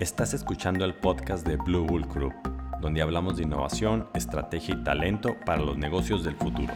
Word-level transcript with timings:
Estás 0.00 0.32
escuchando 0.32 0.84
el 0.84 0.94
podcast 0.94 1.44
de 1.44 1.56
Blue 1.56 1.84
Bull 1.84 2.06
Group, 2.06 2.32
donde 2.80 3.02
hablamos 3.02 3.36
de 3.36 3.42
innovación, 3.42 4.06
estrategia 4.14 4.76
y 4.76 4.84
talento 4.84 5.34
para 5.44 5.60
los 5.60 5.76
negocios 5.76 6.22
del 6.22 6.36
futuro. 6.36 6.72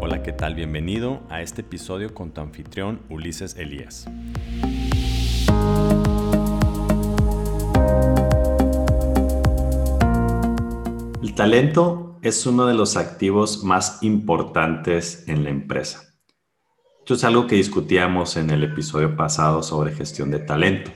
Hola, 0.00 0.24
¿qué 0.24 0.32
tal? 0.32 0.56
Bienvenido 0.56 1.22
a 1.30 1.40
este 1.40 1.60
episodio 1.60 2.12
con 2.12 2.32
tu 2.32 2.40
anfitrión 2.40 3.00
Ulises 3.08 3.56
Elías. 3.56 4.08
El 11.22 11.34
talento 11.36 12.18
es 12.22 12.44
uno 12.44 12.66
de 12.66 12.74
los 12.74 12.96
activos 12.96 13.62
más 13.62 14.02
importantes 14.02 15.28
en 15.28 15.44
la 15.44 15.50
empresa. 15.50 16.07
Esto 17.08 17.14
es 17.14 17.24
algo 17.24 17.46
que 17.46 17.56
discutíamos 17.56 18.36
en 18.36 18.50
el 18.50 18.62
episodio 18.62 19.16
pasado 19.16 19.62
sobre 19.62 19.94
gestión 19.94 20.30
de 20.30 20.40
talento. 20.40 20.90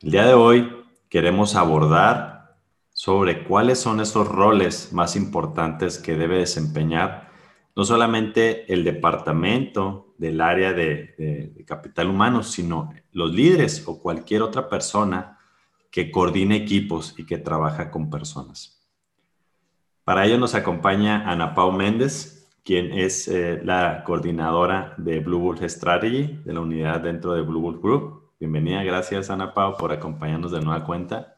El 0.00 0.10
día 0.10 0.26
de 0.26 0.34
hoy 0.34 0.74
queremos 1.08 1.54
abordar 1.54 2.56
sobre 2.90 3.44
cuáles 3.44 3.78
son 3.78 4.00
esos 4.00 4.26
roles 4.26 4.92
más 4.92 5.14
importantes 5.14 5.98
que 5.98 6.16
debe 6.16 6.38
desempeñar 6.38 7.30
no 7.76 7.84
solamente 7.84 8.72
el 8.72 8.82
departamento 8.82 10.16
del 10.18 10.40
área 10.40 10.72
de, 10.72 11.64
capital 11.64 12.08
humano, 12.08 12.42
sino 12.42 12.92
los 13.12 13.32
líderes 13.32 13.84
o 13.86 14.02
cualquier 14.02 14.42
otra 14.42 14.68
persona 14.68 15.38
que 15.92 16.10
coordine 16.10 16.56
equipos 16.56 17.14
y 17.16 17.24
que 17.24 17.38
trabaja 17.38 17.88
con 17.92 18.10
personas. 18.10 18.84
Para 20.02 20.26
ello 20.26 20.38
nos 20.38 20.56
acompaña 20.56 21.30
Ana 21.30 21.54
Pau 21.54 21.70
Méndez, 21.70 22.41
quien 22.64 22.92
es 22.92 23.26
eh, 23.28 23.60
la 23.64 24.04
coordinadora 24.04 24.94
de 24.96 25.18
Blue 25.20 25.56
Strategy, 25.68 26.40
de 26.44 26.52
la 26.52 26.60
unidad 26.60 27.00
dentro 27.00 27.34
de 27.34 27.42
Blue 27.42 27.80
Group. 27.80 28.30
Bienvenida, 28.38 28.82
gracias 28.84 29.30
Ana 29.30 29.52
Pau 29.52 29.76
por 29.76 29.92
acompañarnos 29.92 30.52
de 30.52 30.60
nueva 30.60 30.84
cuenta. 30.84 31.36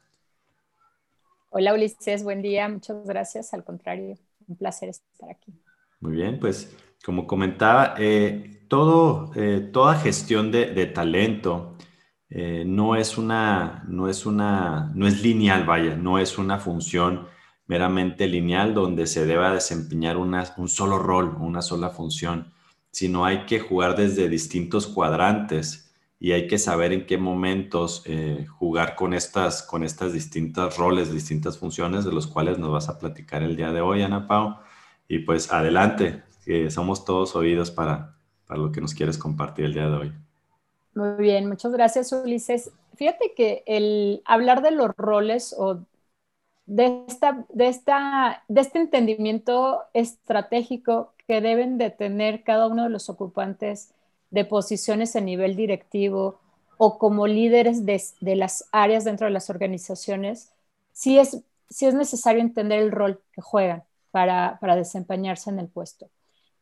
Hola 1.51 1.73
Ulises, 1.73 2.25
buen 2.25 2.43
día, 2.43 2.69
muchas 2.69 3.07
gracias, 3.07 3.55
al 3.55 3.65
contrario, 3.65 4.17
un 4.47 4.57
placer 4.57 4.89
estar 4.91 5.31
aquí. 5.31 5.53
Muy 6.01 6.13
bien, 6.13 6.39
pues 6.39 6.77
como 7.05 7.27
comentaba, 7.27 7.95
eh, 7.99 8.67
todo, 8.69 9.31
eh, 9.35 9.71
toda 9.73 9.95
gestión 9.97 10.51
de, 10.51 10.73
de 10.73 10.87
talento 10.87 11.77
no 12.67 12.97
es 12.97 13.17
una, 13.17 13.85
no 13.87 14.09
es 14.09 14.27
una, 14.27 14.91
no 14.97 15.07
es 15.07 15.23
lineal, 15.23 15.65
vaya, 15.65 15.95
no 15.95 16.19
es 16.19 16.37
una 16.37 16.59
función 16.59 17.29
meramente 17.67 18.27
lineal 18.27 18.75
donde 18.75 19.07
se 19.07 19.27
deba 19.27 19.53
desempeñar 19.53 20.17
un 20.17 20.69
solo 20.69 20.99
rol, 20.99 21.37
una 21.41 21.63
sola 21.63 21.91
función, 21.91 22.53
sino 22.91 23.25
hay 23.25 23.47
que 23.47 23.61
jugar 23.61 23.97
desde 23.97 24.29
distintos 24.29 24.87
cuadrantes 24.87 25.93
y 26.21 26.33
hay 26.33 26.47
que 26.47 26.59
saber 26.59 26.93
en 26.93 27.07
qué 27.07 27.19
momentos 27.19 28.03
eh, 28.07 28.47
jugar 28.47 28.95
con 28.95 29.13
estas, 29.13 29.63
con 29.63 29.85
estas 29.85 30.13
distintas 30.13 30.79
roles, 30.79 31.13
distintas 31.13 31.59
funciones 31.59 32.05
de 32.05 32.13
los 32.13 32.27
cuales 32.27 32.59
nos 32.59 32.71
vas 32.71 32.89
a 32.89 32.99
platicar 32.99 33.43
el 33.43 33.57
día 33.57 33.73
de 33.73 33.81
hoy, 33.81 34.03
Ana 34.03 34.27
Pau. 34.27 34.57
Y 35.09 35.19
pues 35.19 35.53
adelante, 35.53 36.23
que 36.45 36.71
somos 36.71 37.05
todos 37.05 37.37
oídos 37.37 37.71
para, 37.71 38.17
para 38.47 38.61
lo 38.61 38.73
que 38.73 38.81
nos 38.81 38.95
quieres 38.95 39.19
compartir 39.19 39.67
el 39.67 39.75
día 39.75 39.89
de 39.89 39.97
hoy. 39.97 40.13
Muy 40.95 41.17
bien, 41.19 41.49
muchas 41.49 41.73
gracias 41.73 42.13
Ulises. 42.13 42.71
Fíjate 42.97 43.33
que 43.37 43.65
el 43.67 44.23
hablar 44.25 44.63
de 44.63 44.71
los 44.71 44.97
roles 44.97 45.55
o 45.59 45.81
de, 46.67 47.05
esta, 47.07 47.45
de, 47.51 47.69
esta, 47.69 48.45
de 48.49 48.61
este 48.61 48.79
entendimiento 48.79 49.83
estratégico 49.93 51.13
que 51.27 51.41
deben 51.41 51.79
de 51.79 51.91
tener 51.91 52.43
cada 52.43 52.67
uno 52.67 52.85
de 52.85 52.91
los 52.91 53.09
ocupantes 53.09 53.93
de 54.31 54.45
posiciones 54.45 55.15
a 55.17 55.21
nivel 55.21 55.57
directivo 55.57 56.41
o 56.77 56.99
como 56.99 57.27
líderes 57.27 57.87
de, 57.87 58.03
de 58.21 58.37
las 58.37 58.69
áreas 58.73 59.05
dentro 59.05 59.27
de 59.27 59.33
las 59.33 59.49
organizaciones, 59.51 60.53
sí 60.93 61.19
es, 61.19 61.43
sí 61.69 61.87
es 61.87 61.95
necesario 61.95 62.41
entender 62.41 62.81
el 62.81 62.91
rol 62.91 63.23
que 63.33 63.41
juegan 63.41 63.85
para, 64.11 64.59
para 64.61 64.77
desempeñarse 64.77 65.51
en 65.51 65.59
el 65.59 65.69
puesto. 65.69 66.09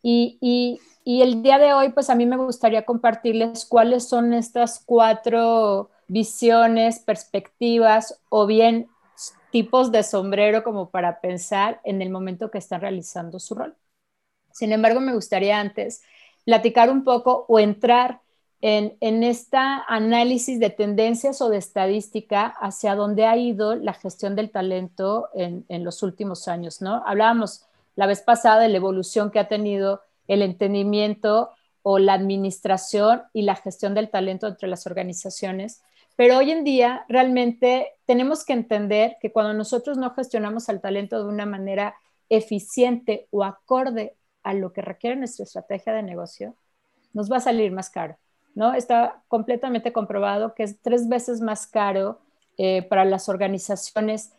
Y, 0.03 0.39
y, 0.41 0.81
y, 1.05 1.23
el 1.23 1.43
día 1.43 1.59
de 1.59 1.73
hoy, 1.73 1.91
pues 1.91 2.11
a 2.11 2.15
mí 2.15 2.27
me 2.27 2.37
gustaría 2.37 2.85
compartirles 2.85 3.65
cuáles 3.65 4.09
son 4.09 4.33
estas 4.33 4.83
cuatro 4.85 5.91
visiones, 6.09 6.99
perspectivas 6.99 8.21
o 8.29 8.47
bien 8.47 8.89
tipos 9.53 9.93
de 9.93 10.03
sombrero 10.03 10.65
como 10.65 10.91
para 10.91 11.21
pensar 11.21 11.81
en 11.85 12.03
el 12.03 12.11
momento 12.11 12.51
que 12.51 12.59
están 12.59 12.81
realizando 12.81 13.39
su 13.39 13.55
rol. 13.55 13.77
Sin 14.51 14.73
embargo, 14.73 15.01
me 15.01 15.15
gustaría 15.15 15.61
antes 15.61 16.03
platicar 16.45 16.91
un 16.91 17.05
poco 17.05 17.45
o 17.49 17.61
entrar 17.61 18.21
en, 18.61 18.97
en 19.01 19.23
este 19.23 19.59
análisis 19.59 20.59
de 20.59 20.71
tendencias 20.71 21.41
o 21.41 21.51
de 21.51 21.59
estadística 21.59 22.47
hacia 22.47 22.95
dónde 22.95 23.27
ha 23.27 23.37
ido 23.37 23.77
la 23.77 23.93
gestión 23.93 24.35
del 24.35 24.51
talento 24.51 25.29
en, 25.35 25.65
en 25.69 25.85
los 25.85 26.03
últimos 26.03 26.49
años, 26.49 26.81
¿no? 26.81 27.03
Hablábamos 27.07 27.67
la 27.95 28.07
vez 28.07 28.23
pasada 28.23 28.61
de 28.61 28.69
la 28.69 28.79
evolución 28.79 29.31
que 29.31 29.39
ha 29.39 29.49
tenido 29.49 30.01
el 30.29 30.43
entendimiento 30.43 31.51
o 31.83 31.99
la 31.99 32.15
administración 32.15 33.23
y 33.33 33.43
la 33.43 33.57
gestión 33.57 33.95
del 33.95 34.11
talento 34.11 34.47
entre 34.47 34.69
las 34.69 34.87
organizaciones 34.87 35.83
pero 36.23 36.39
hoy 36.39 36.53
en 36.53 36.63
día 36.63 37.05
realmente 37.09 37.95
tenemos 38.07 38.45
que 38.45 38.53
entender 38.53 39.17
que 39.21 39.33
cuando 39.33 39.55
nosotros 39.55 39.99
no 39.99 40.15
gestionamos 40.15 40.69
al 40.69 40.81
talento 40.81 41.19
de 41.21 41.29
una 41.29 41.47
manera 41.47 41.97
eficiente 42.29 43.27
o 43.33 43.43
acorde 43.43 44.15
a 44.45 44.55
lo 44.55 44.73
que 44.73 44.83
requiere 44.83 45.17
nuestra 45.17 45.43
estrategia 45.43 45.93
de 45.93 46.05
negocio, 46.05 46.55
nos 47.13 47.29
va 47.29 47.39
a 47.39 47.41
salir 47.41 47.73
más 47.73 47.91
caro. 47.91 48.19
¿no? 48.55 48.73
Está 48.73 49.25
completamente 49.27 49.93
comprobado 49.93 50.55
que 50.55 50.63
es 50.63 50.81
tres 50.81 51.09
veces 51.09 51.41
más 51.41 51.67
caro 51.67 52.21
eh, 52.57 52.83
para 52.85 53.05
las 53.05 53.29
organizaciones 53.29 54.33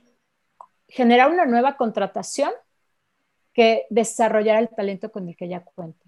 generar 0.88 1.32
una 1.32 1.46
nueva 1.46 1.76
contratación 1.76 2.52
que 3.52 3.88
desarrollar 3.90 4.62
el 4.62 4.70
talento 4.70 5.12
con 5.12 5.28
el 5.28 5.36
que 5.36 5.50
ya 5.50 5.66
cuentan. 5.66 6.03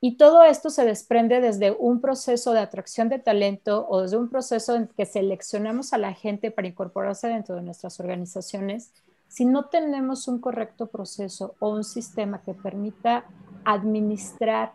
Y 0.00 0.16
todo 0.16 0.44
esto 0.44 0.70
se 0.70 0.84
desprende 0.84 1.40
desde 1.40 1.72
un 1.72 2.00
proceso 2.00 2.52
de 2.52 2.60
atracción 2.60 3.08
de 3.08 3.18
talento 3.18 3.86
o 3.88 4.02
desde 4.02 4.16
un 4.16 4.28
proceso 4.28 4.76
en 4.76 4.86
que 4.86 5.06
seleccionamos 5.06 5.92
a 5.92 5.98
la 5.98 6.14
gente 6.14 6.52
para 6.52 6.68
incorporarse 6.68 7.26
dentro 7.26 7.56
de 7.56 7.62
nuestras 7.62 7.98
organizaciones. 7.98 8.92
Si 9.26 9.44
no 9.44 9.64
tenemos 9.66 10.28
un 10.28 10.40
correcto 10.40 10.86
proceso 10.86 11.56
o 11.58 11.70
un 11.70 11.82
sistema 11.82 12.42
que 12.42 12.54
permita 12.54 13.24
administrar 13.64 14.72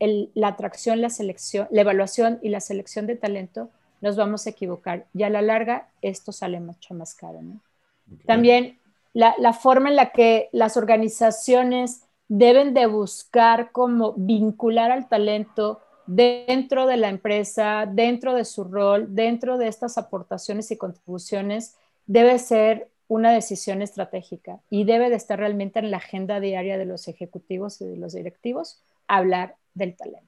la 0.00 0.48
atracción, 0.48 1.00
la 1.00 1.08
selección, 1.08 1.68
la 1.70 1.82
evaluación 1.82 2.40
y 2.42 2.48
la 2.48 2.60
selección 2.60 3.06
de 3.06 3.14
talento, 3.14 3.70
nos 4.00 4.16
vamos 4.16 4.46
a 4.46 4.50
equivocar. 4.50 5.06
Y 5.14 5.22
a 5.22 5.30
la 5.30 5.40
larga, 5.40 5.88
esto 6.02 6.32
sale 6.32 6.58
mucho 6.58 6.94
más 6.94 7.14
caro. 7.14 7.40
También 8.26 8.78
la, 9.12 9.34
la 9.38 9.52
forma 9.52 9.88
en 9.88 9.96
la 9.96 10.10
que 10.10 10.48
las 10.52 10.76
organizaciones 10.76 12.02
deben 12.28 12.74
de 12.74 12.86
buscar 12.86 13.70
cómo 13.72 14.14
vincular 14.16 14.90
al 14.90 15.08
talento 15.08 15.80
dentro 16.06 16.86
de 16.86 16.96
la 16.96 17.08
empresa, 17.08 17.86
dentro 17.90 18.34
de 18.34 18.44
su 18.44 18.64
rol, 18.64 19.14
dentro 19.14 19.58
de 19.58 19.68
estas 19.68 19.98
aportaciones 19.98 20.70
y 20.70 20.76
contribuciones, 20.76 21.76
debe 22.06 22.38
ser 22.38 22.88
una 23.08 23.32
decisión 23.32 23.82
estratégica 23.82 24.60
y 24.70 24.84
debe 24.84 25.10
de 25.10 25.16
estar 25.16 25.38
realmente 25.38 25.78
en 25.78 25.90
la 25.90 25.98
agenda 25.98 26.40
diaria 26.40 26.78
de 26.78 26.86
los 26.86 27.08
ejecutivos 27.08 27.80
y 27.80 27.86
de 27.86 27.96
los 27.96 28.14
directivos 28.14 28.82
hablar 29.06 29.56
del 29.74 29.94
talento. 29.94 30.26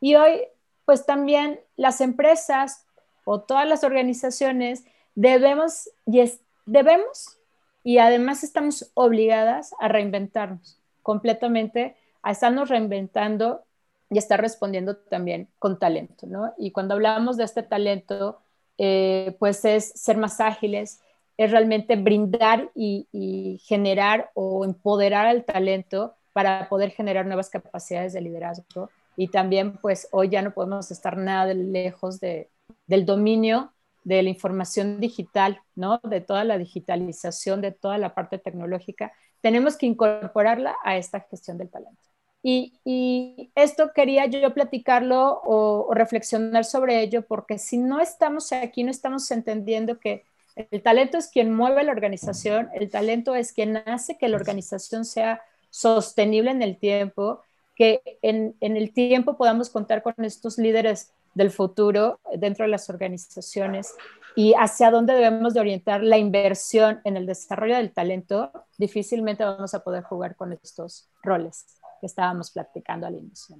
Y 0.00 0.16
hoy, 0.16 0.42
pues 0.84 1.06
también 1.06 1.60
las 1.76 2.00
empresas 2.00 2.84
o 3.24 3.40
todas 3.40 3.68
las 3.68 3.84
organizaciones 3.84 4.84
debemos 5.14 5.88
y, 6.04 6.22
debemos 6.66 7.38
y 7.82 7.98
además 7.98 8.42
estamos 8.42 8.90
obligadas 8.94 9.74
a 9.78 9.88
reinventarnos 9.88 10.78
completamente 11.06 11.94
a 12.20 12.32
estarnos 12.32 12.68
reinventando 12.68 13.62
y 14.10 14.18
estar 14.18 14.40
respondiendo 14.40 14.96
también 14.96 15.48
con 15.60 15.78
talento, 15.78 16.26
¿no? 16.26 16.52
Y 16.58 16.72
cuando 16.72 16.94
hablamos 16.94 17.36
de 17.36 17.44
este 17.44 17.62
talento, 17.62 18.40
eh, 18.76 19.36
pues 19.38 19.64
es 19.64 19.92
ser 19.94 20.16
más 20.16 20.40
ágiles, 20.40 21.00
es 21.36 21.52
realmente 21.52 21.94
brindar 21.94 22.72
y, 22.74 23.06
y, 23.12 23.62
generar 23.64 24.32
o 24.34 24.64
empoderar 24.64 25.26
al 25.26 25.44
talento 25.44 26.16
para 26.32 26.68
poder 26.68 26.90
generar 26.90 27.24
nuevas 27.24 27.50
capacidades 27.50 28.12
de 28.12 28.22
liderazgo. 28.22 28.90
Y 29.16 29.28
también, 29.28 29.76
pues 29.76 30.08
hoy 30.10 30.28
ya 30.28 30.42
no 30.42 30.54
podemos 30.54 30.90
estar 30.90 31.16
nada 31.16 31.54
lejos 31.54 32.18
de, 32.18 32.50
del 32.88 33.06
dominio 33.06 33.72
de 34.06 34.22
la 34.22 34.30
información 34.30 35.00
digital, 35.00 35.60
¿no? 35.74 36.00
De 36.04 36.20
toda 36.20 36.44
la 36.44 36.58
digitalización, 36.58 37.60
de 37.60 37.72
toda 37.72 37.98
la 37.98 38.14
parte 38.14 38.38
tecnológica 38.38 39.12
tenemos 39.46 39.76
que 39.76 39.86
incorporarla 39.86 40.76
a 40.82 40.96
esta 40.96 41.20
gestión 41.20 41.56
del 41.56 41.70
talento. 41.70 42.02
Y, 42.42 43.50
esto 43.54 43.92
quería 43.92 44.26
yo 44.26 44.52
platicarlo 44.54 45.40
o, 45.44 45.94
reflexionar 45.94 46.64
sobre 46.64 47.00
ello, 47.00 47.22
porque 47.22 47.56
si 47.58 47.78
no 47.78 48.00
estamos 48.00 48.52
aquí, 48.52 48.82
no 48.82 48.90
estamos 48.90 49.30
entendiendo 49.30 50.00
que 50.00 50.24
el 50.56 50.82
talento 50.82 51.16
es 51.16 51.28
quien 51.28 51.54
mueve 51.54 51.84
la 51.84 51.92
organización, 51.92 52.70
el 52.74 52.90
talento 52.90 53.36
es 53.36 53.52
quien 53.52 53.76
hace 53.76 54.18
que 54.18 54.28
la 54.28 54.36
organización 54.36 55.04
sea 55.04 55.42
sostenible 55.70 56.50
en 56.50 56.62
el 56.62 56.76
tiempo, 56.76 57.40
que 57.76 58.00
en, 58.22 58.56
el 58.60 58.92
tiempo 58.92 59.36
podamos 59.36 59.70
contar 59.70 60.02
con 60.02 60.14
estos 60.24 60.58
líderes 60.58 61.12
del 61.36 61.50
futuro 61.50 62.18
dentro 62.38 62.64
de 62.64 62.70
las 62.70 62.88
organizaciones 62.88 63.94
y 64.34 64.54
hacia 64.54 64.90
dónde 64.90 65.12
debemos 65.12 65.52
de 65.52 65.60
orientar 65.60 66.02
la 66.02 66.16
inversión 66.16 67.00
en 67.04 67.16
el 67.16 67.26
desarrollo 67.26 67.76
del 67.76 67.92
talento, 67.92 68.50
difícilmente 68.78 69.44
vamos 69.44 69.74
a 69.74 69.84
poder 69.84 70.02
jugar 70.02 70.34
con 70.34 70.52
estos 70.52 71.08
roles 71.22 71.66
que 72.00 72.06
estábamos 72.06 72.50
platicando 72.50 73.06
al 73.06 73.16
inicio. 73.16 73.56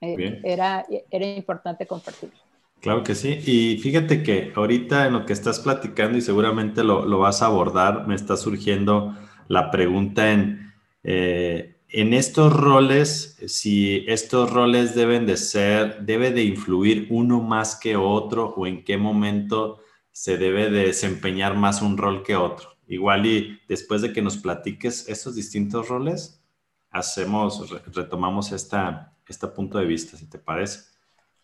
Eh, 0.00 0.40
era, 0.44 0.84
era 1.10 1.26
importante 1.26 1.86
compartirlo. 1.86 2.36
Claro 2.80 3.02
que 3.02 3.14
sí. 3.14 3.38
Y 3.46 3.78
fíjate 3.78 4.22
que 4.22 4.52
ahorita 4.54 5.06
en 5.06 5.14
lo 5.14 5.24
que 5.24 5.32
estás 5.32 5.60
platicando 5.60 6.18
y 6.18 6.20
seguramente 6.20 6.84
lo, 6.84 7.06
lo 7.06 7.18
vas 7.18 7.40
a 7.40 7.46
abordar, 7.46 8.06
me 8.06 8.14
está 8.14 8.36
surgiendo 8.36 9.16
la 9.48 9.70
pregunta 9.70 10.32
en, 10.32 10.74
eh, 11.02 11.73
en 11.96 12.12
estos 12.12 12.52
roles, 12.52 13.38
si 13.46 14.04
estos 14.08 14.50
roles 14.50 14.96
deben 14.96 15.26
de 15.26 15.36
ser, 15.36 16.00
debe 16.00 16.32
de 16.32 16.42
influir 16.42 17.06
uno 17.08 17.40
más 17.40 17.76
que 17.76 17.94
otro 17.96 18.52
o 18.56 18.66
en 18.66 18.82
qué 18.82 18.96
momento 18.96 19.80
se 20.10 20.36
debe 20.36 20.70
de 20.70 20.86
desempeñar 20.86 21.54
más 21.54 21.82
un 21.82 21.96
rol 21.96 22.24
que 22.24 22.34
otro. 22.34 22.70
Igual 22.88 23.26
y 23.26 23.60
después 23.68 24.02
de 24.02 24.12
que 24.12 24.22
nos 24.22 24.36
platiques 24.38 25.08
esos 25.08 25.36
distintos 25.36 25.88
roles, 25.88 26.42
hacemos, 26.90 27.70
retomamos 27.94 28.50
esta, 28.50 29.16
este 29.28 29.46
punto 29.46 29.78
de 29.78 29.86
vista, 29.86 30.16
si 30.16 30.28
te 30.28 30.38
parece. 30.38 30.80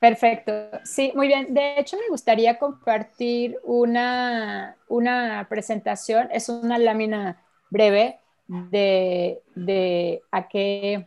Perfecto, 0.00 0.52
sí, 0.82 1.12
muy 1.14 1.28
bien. 1.28 1.54
De 1.54 1.78
hecho, 1.78 1.96
me 1.96 2.08
gustaría 2.08 2.58
compartir 2.58 3.56
una, 3.62 4.76
una 4.88 5.46
presentación, 5.48 6.28
es 6.32 6.48
una 6.48 6.76
lámina 6.76 7.40
breve 7.70 8.19
de, 8.50 9.42
de 9.54 10.22
a 10.32 10.48
qué, 10.48 11.06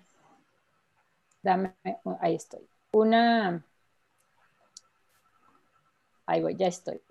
dame, 1.41 1.75
ahí 2.21 2.35
estoy, 2.35 2.61
una, 2.91 3.65
ahí 6.25 6.41
voy, 6.41 6.55
ya 6.55 6.67
estoy. 6.67 7.01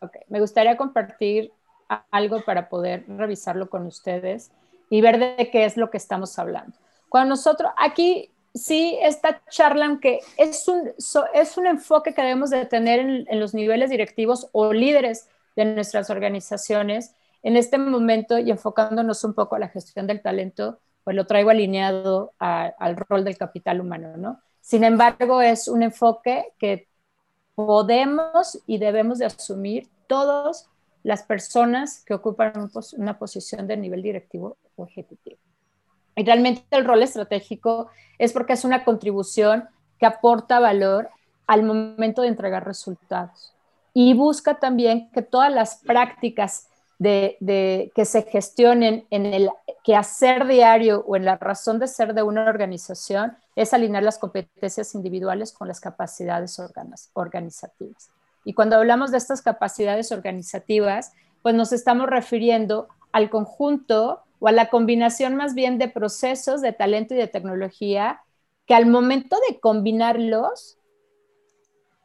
Ok, 0.00 0.16
me 0.28 0.40
gustaría 0.40 0.76
compartir 0.76 1.52
algo 2.10 2.44
para 2.44 2.68
poder 2.68 3.04
revisarlo 3.08 3.70
con 3.70 3.86
ustedes 3.86 4.50
y 4.90 5.00
ver 5.00 5.18
de 5.18 5.50
qué 5.50 5.64
es 5.64 5.76
lo 5.76 5.90
que 5.90 5.96
estamos 5.96 6.38
hablando. 6.38 6.76
Cuando 7.08 7.30
nosotros, 7.30 7.72
aquí 7.78 8.30
sí, 8.54 8.98
esta 9.00 9.42
charla, 9.48 9.86
aunque 9.86 10.20
es 10.36 10.68
un, 10.68 10.92
es 11.32 11.56
un 11.56 11.66
enfoque 11.66 12.12
que 12.12 12.22
debemos 12.22 12.50
de 12.50 12.66
tener 12.66 13.00
en, 13.00 13.40
los 13.40 13.54
niveles 13.54 13.88
directivos 13.90 14.48
o 14.52 14.72
líderes 14.72 15.28
de 15.56 15.64
nuestras 15.64 16.10
organizaciones, 16.10 17.14
en 17.42 17.56
este 17.56 17.78
momento 17.78 18.38
y 18.38 18.50
enfocándonos 18.50 19.24
un 19.24 19.34
poco 19.34 19.56
a 19.56 19.58
la 19.58 19.68
gestión 19.68 20.06
del 20.06 20.22
talento, 20.22 20.78
pues 21.04 21.16
lo 21.16 21.26
traigo 21.26 21.50
alineado 21.50 22.32
al 22.38 22.96
rol 22.96 23.24
del 23.24 23.38
capital 23.38 23.80
humano, 23.80 24.16
¿no? 24.16 24.40
Sin 24.60 24.84
embargo, 24.84 25.40
es 25.40 25.68
un 25.68 25.82
enfoque 25.82 26.52
que 26.58 26.88
podemos 27.54 28.62
y 28.66 28.78
debemos 28.78 29.18
de 29.18 29.26
asumir 29.26 29.88
todas 30.06 30.68
las 31.02 31.22
personas 31.22 32.04
que 32.04 32.14
ocupan 32.14 32.70
una 32.96 33.18
posición 33.18 33.66
de 33.66 33.76
nivel 33.76 34.02
directivo 34.02 34.56
o 34.76 34.84
ejecutivo. 34.84 35.38
Y 36.16 36.24
realmente 36.24 36.64
el 36.70 36.84
rol 36.84 37.02
estratégico 37.02 37.88
es 38.18 38.32
porque 38.32 38.52
es 38.52 38.64
una 38.64 38.84
contribución 38.84 39.68
que 39.98 40.06
aporta 40.06 40.60
valor 40.60 41.08
al 41.46 41.62
momento 41.62 42.22
de 42.22 42.28
entregar 42.28 42.66
resultados. 42.66 43.54
Y 43.94 44.14
busca 44.14 44.58
también 44.58 45.10
que 45.12 45.22
todas 45.22 45.52
las 45.52 45.76
prácticas 45.76 46.68
de, 46.98 47.92
que 47.94 48.04
se 48.04 48.22
gestionen 48.22 49.06
en 49.10 49.26
el 49.26 49.50
quehacer 49.84 50.46
diario 50.46 51.04
o 51.06 51.16
en 51.16 51.24
la 51.24 51.36
razón 51.36 51.78
de 51.78 51.86
ser 51.86 52.14
de 52.14 52.22
una 52.22 52.44
organización 52.48 53.36
es 53.56 53.72
alinear 53.72 54.02
las 54.02 54.18
competencias 54.18 54.94
individuales 54.94 55.52
con 55.52 55.68
las 55.68 55.80
capacidades 55.80 56.60
organizativas. 57.12 58.10
Y 58.44 58.54
cuando 58.54 58.76
hablamos 58.76 59.10
de 59.10 59.18
estas 59.18 59.42
capacidades 59.42 60.10
organizativas, 60.10 61.12
pues 61.42 61.54
nos 61.54 61.72
estamos 61.72 62.08
refiriendo 62.08 62.88
al 63.12 63.30
conjunto 63.30 64.22
o 64.40 64.48
a 64.48 64.52
la 64.52 64.68
combinación 64.68 65.36
más 65.36 65.54
bien 65.54 65.78
de 65.78 65.88
procesos 65.88 66.60
de 66.62 66.72
talento 66.72 67.14
y 67.14 67.18
de 67.18 67.26
tecnología 67.28 68.22
que 68.66 68.74
al 68.74 68.86
momento 68.86 69.36
de 69.48 69.60
combinarlos, 69.60 70.77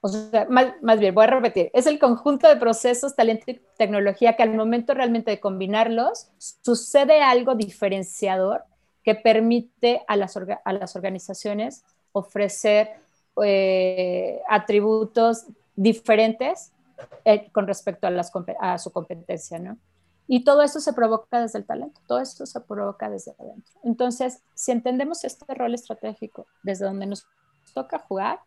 sea, 0.08 0.48
más, 0.50 1.00
bien, 1.00 1.16
voy 1.16 1.24
a 1.24 1.28
repetir, 1.28 1.72
es 1.74 1.88
el 1.88 1.98
conjunto 1.98 2.48
de 2.48 2.58
procesos, 2.58 3.16
talento 3.16 3.46
y 3.48 3.62
tecnología 3.78 4.36
que 4.36 4.44
al 4.44 4.54
momento 4.54 4.94
realmente 4.94 5.32
de 5.32 5.40
combinarlos 5.40 6.28
sucede 6.38 7.22
algo 7.22 7.56
diferenciador 7.56 8.64
que 9.04 9.16
permite 9.16 10.04
a 10.08 10.18
las, 10.18 10.38
a 10.38 10.74
las 10.74 10.96
organizaciones 10.96 11.84
ofrecer 12.12 12.92
eh, 13.44 14.42
atributos 14.50 15.46
diferentes 15.76 16.72
eh, 17.26 17.50
con 17.52 17.66
respecto 17.66 18.06
a, 18.06 18.12
las, 18.12 18.32
a 18.60 18.78
su 18.78 18.92
competencia, 18.92 19.58
¿no? 19.58 19.78
Y 20.28 20.44
todo 20.44 20.62
eso 20.62 20.80
se 20.80 20.94
provoca 20.94 21.42
desde 21.42 21.60
el 21.60 21.66
talento, 21.66 22.00
todo 22.08 22.20
esto 22.20 22.46
se 22.46 22.60
provoca 22.62 23.10
desde 23.10 23.34
adentro. 23.40 23.74
Entonces, 23.84 24.42
si 24.54 24.72
entendemos 24.72 25.24
este 25.24 25.54
rol 25.54 25.74
estratégico 25.74 26.46
desde 26.62 26.86
donde 26.86 27.06
nos 27.06 27.26
toca 27.74 28.00
jugar, 28.00 28.40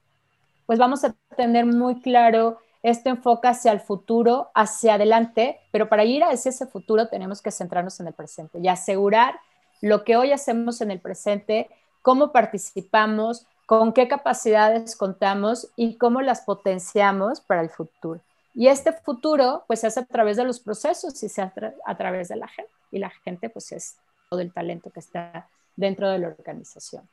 pues 0.66 0.78
vamos 0.78 1.04
a 1.04 1.14
tener 1.36 1.66
muy 1.66 2.00
claro 2.00 2.58
este 2.82 3.10
enfoque 3.10 3.48
hacia 3.48 3.72
el 3.72 3.80
futuro, 3.80 4.50
hacia 4.54 4.94
adelante, 4.94 5.60
pero 5.72 5.88
para 5.88 6.04
ir 6.04 6.22
hacia 6.22 6.50
ese 6.50 6.66
futuro 6.66 7.08
tenemos 7.08 7.42
que 7.42 7.50
centrarnos 7.50 7.98
en 8.00 8.08
el 8.08 8.12
presente 8.12 8.58
y 8.60 8.68
asegurar 8.68 9.40
lo 9.80 10.04
que 10.04 10.16
hoy 10.16 10.32
hacemos 10.32 10.80
en 10.80 10.90
el 10.90 11.00
presente, 11.00 11.68
cómo 12.02 12.32
participamos, 12.32 13.46
con 13.66 13.92
qué 13.92 14.06
capacidades 14.06 14.94
contamos 14.94 15.68
y 15.74 15.96
cómo 15.96 16.22
las 16.22 16.42
potenciamos 16.42 17.40
para 17.40 17.62
el 17.62 17.70
futuro. 17.70 18.20
Y 18.54 18.68
este 18.68 18.92
futuro, 18.92 19.64
pues, 19.66 19.80
se 19.80 19.88
hace 19.88 20.00
a 20.00 20.06
través 20.06 20.36
de 20.36 20.44
los 20.44 20.60
procesos 20.60 21.22
y 21.22 21.28
se 21.28 21.42
hace 21.42 21.74
a 21.84 21.96
través 21.96 22.28
de 22.28 22.36
la 22.36 22.48
gente. 22.48 22.70
Y 22.90 23.00
la 23.00 23.10
gente, 23.10 23.50
pues, 23.50 23.72
es 23.72 23.96
todo 24.30 24.40
el 24.40 24.52
talento 24.52 24.90
que 24.90 25.00
está 25.00 25.48
dentro 25.74 26.08
de 26.08 26.20
la 26.20 26.28
organización. 26.28 27.06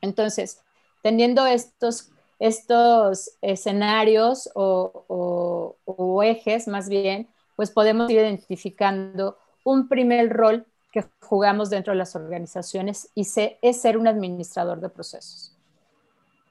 Entonces, 0.00 0.60
teniendo 1.02 1.46
estos, 1.46 2.10
estos 2.42 3.30
escenarios 3.40 4.50
o, 4.56 5.76
ejes, 6.24 6.66
más 6.66 6.88
bien, 6.88 7.28
pues 7.54 7.70
podemos 7.70 8.10
ir 8.10 8.18
identificando 8.18 9.38
un 9.62 9.88
primer 9.88 10.28
rol 10.28 10.66
que 10.90 11.04
jugamos 11.20 11.70
dentro 11.70 11.92
de 11.92 11.98
las 11.98 12.16
organizaciones 12.16 13.10
y 13.14 13.24
es 13.62 13.80
ser 13.80 13.96
un 13.96 14.08
administrador 14.08 14.80
de 14.80 14.88
procesos. 14.88 15.56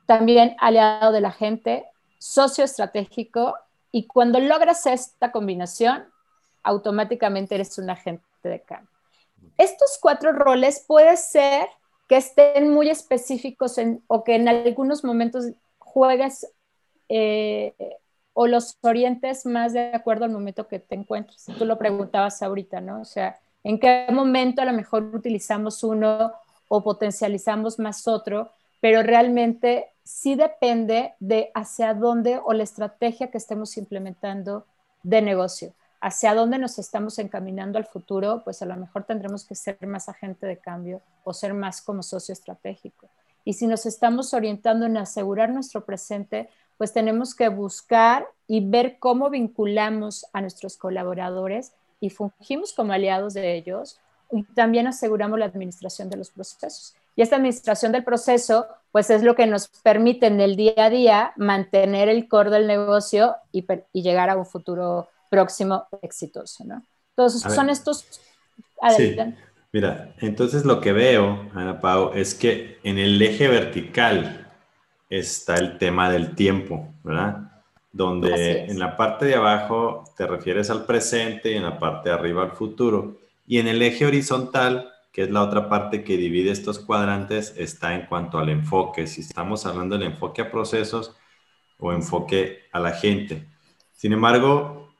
También 0.05 0.55
aliado 0.61 1.11
de 1.11 1.19
la 1.19 1.33
gente, 1.33 1.85
socio 2.19 2.63
estratégico 2.63 3.55
y 3.91 4.07
cuando 4.07 4.39
logras 4.39 4.85
esta 4.85 5.33
combinación, 5.33 6.05
automáticamente 6.63 7.55
eres 7.55 7.77
un 7.77 7.89
agente 7.89 8.23
de 8.43 8.61
cambio. 8.61 8.89
Estos 9.57 9.97
cuatro 10.01 10.31
roles 10.31 10.85
puede 10.87 11.17
ser 11.17 11.67
que 12.07 12.15
estén 12.15 12.71
muy 12.71 12.89
específicos 12.89 13.75
o 14.07 14.23
que 14.23 14.35
en 14.35 14.47
algunos 14.47 15.03
momentos 15.03 15.51
juegues 15.93 16.47
eh, 17.09 17.73
o 18.33 18.47
los 18.47 18.77
orientes 18.81 19.45
más 19.45 19.73
de 19.73 19.93
acuerdo 19.93 20.25
al 20.25 20.31
momento 20.31 20.67
que 20.67 20.79
te 20.79 20.95
encuentres. 20.95 21.45
Tú 21.57 21.65
lo 21.65 21.77
preguntabas 21.77 22.41
ahorita, 22.41 22.79
¿no? 22.79 23.01
O 23.01 23.05
sea, 23.05 23.39
¿en 23.63 23.79
qué 23.79 24.07
momento 24.11 24.61
a 24.61 24.65
lo 24.65 24.73
mejor 24.73 25.03
utilizamos 25.13 25.83
uno 25.83 26.31
o 26.69 26.83
potencializamos 26.83 27.79
más 27.79 28.07
otro? 28.07 28.51
Pero 28.79 29.03
realmente 29.03 29.89
sí 30.03 30.35
depende 30.35 31.13
de 31.19 31.51
hacia 31.53 31.93
dónde 31.93 32.39
o 32.43 32.53
la 32.53 32.63
estrategia 32.63 33.29
que 33.29 33.37
estemos 33.37 33.77
implementando 33.77 34.65
de 35.03 35.21
negocio. 35.21 35.73
Hacia 35.99 36.33
dónde 36.33 36.57
nos 36.57 36.79
estamos 36.79 37.19
encaminando 37.19 37.77
al 37.77 37.85
futuro, 37.85 38.41
pues 38.43 38.61
a 38.61 38.65
lo 38.65 38.75
mejor 38.75 39.03
tendremos 39.03 39.45
que 39.45 39.55
ser 39.55 39.77
más 39.85 40.09
agente 40.09 40.47
de 40.47 40.57
cambio 40.57 41.01
o 41.23 41.33
ser 41.33 41.53
más 41.53 41.81
como 41.81 42.01
socio 42.01 42.33
estratégico. 42.33 43.07
Y 43.43 43.53
si 43.53 43.67
nos 43.67 43.85
estamos 43.85 44.33
orientando 44.33 44.85
en 44.85 44.97
asegurar 44.97 45.49
nuestro 45.49 45.85
presente, 45.85 46.49
pues 46.77 46.93
tenemos 46.93 47.35
que 47.35 47.49
buscar 47.49 48.27
y 48.47 48.67
ver 48.67 48.97
cómo 48.99 49.29
vinculamos 49.29 50.25
a 50.33 50.41
nuestros 50.41 50.77
colaboradores 50.77 51.73
y 51.99 52.09
fungimos 52.09 52.73
como 52.73 52.93
aliados 52.93 53.33
de 53.33 53.55
ellos 53.55 53.99
y 54.31 54.43
también 54.43 54.87
aseguramos 54.87 55.37
la 55.37 55.45
administración 55.45 56.09
de 56.09 56.17
los 56.17 56.31
procesos. 56.31 56.95
Y 57.15 57.21
esta 57.21 57.35
administración 57.35 57.91
del 57.91 58.03
proceso, 58.03 58.67
pues 58.91 59.09
es 59.09 59.23
lo 59.23 59.35
que 59.35 59.45
nos 59.45 59.67
permite 59.67 60.27
en 60.27 60.39
el 60.39 60.55
día 60.55 60.85
a 60.85 60.89
día 60.89 61.33
mantener 61.35 62.09
el 62.09 62.27
core 62.27 62.49
del 62.49 62.67
negocio 62.67 63.35
y, 63.51 63.65
llegar 63.93 64.29
a 64.29 64.37
un 64.37 64.45
futuro 64.45 65.09
próximo 65.29 65.87
exitoso, 66.01 66.63
¿no? 66.63 66.83
Entonces, 67.15 67.41
son 67.53 67.69
estos... 67.69 68.05
Sí. 68.97 69.15
Mira, 69.73 70.15
entonces 70.19 70.65
lo 70.65 70.81
que 70.81 70.91
veo, 70.91 71.49
Ana 71.53 71.79
Pau, 71.79 72.11
es 72.13 72.35
que 72.35 72.79
en 72.83 72.97
el 72.97 73.21
eje 73.21 73.47
vertical 73.47 74.51
está 75.09 75.55
el 75.55 75.77
tema 75.77 76.09
del 76.09 76.35
tiempo, 76.35 76.93
¿verdad? 77.03 77.63
Donde 77.91 78.65
en 78.65 78.79
la 78.79 78.97
parte 78.97 79.25
de 79.25 79.35
abajo 79.35 80.03
te 80.17 80.27
refieres 80.27 80.69
al 80.69 80.85
presente 80.85 81.51
y 81.51 81.55
en 81.55 81.63
la 81.63 81.79
parte 81.79 82.09
de 82.09 82.15
arriba 82.15 82.43
al 82.43 82.51
futuro. 82.51 83.17
Y 83.47 83.59
en 83.59 83.67
el 83.67 83.81
eje 83.81 84.05
horizontal 84.05 84.91
que 85.11 85.23
es 85.23 85.31
la 85.31 85.43
otra 85.43 85.67
parte 85.67 86.03
que 86.03 86.17
divide 86.17 86.51
estos 86.51 86.79
cuadrantes, 86.79 87.53
está 87.57 87.95
en 87.95 88.05
cuanto 88.05 88.39
al 88.39 88.49
enfoque. 88.49 89.07
Si 89.07 89.21
estamos 89.21 89.65
hablando 89.65 89.97
del 89.97 90.07
enfoque 90.07 90.41
a 90.41 90.51
procesos 90.51 91.15
o 91.77 91.91
enfoque 91.91 92.69
a 92.71 92.79
la 92.79 92.91
gente. 92.91 93.47
Sin 93.93 94.13
embargo, 94.13 94.93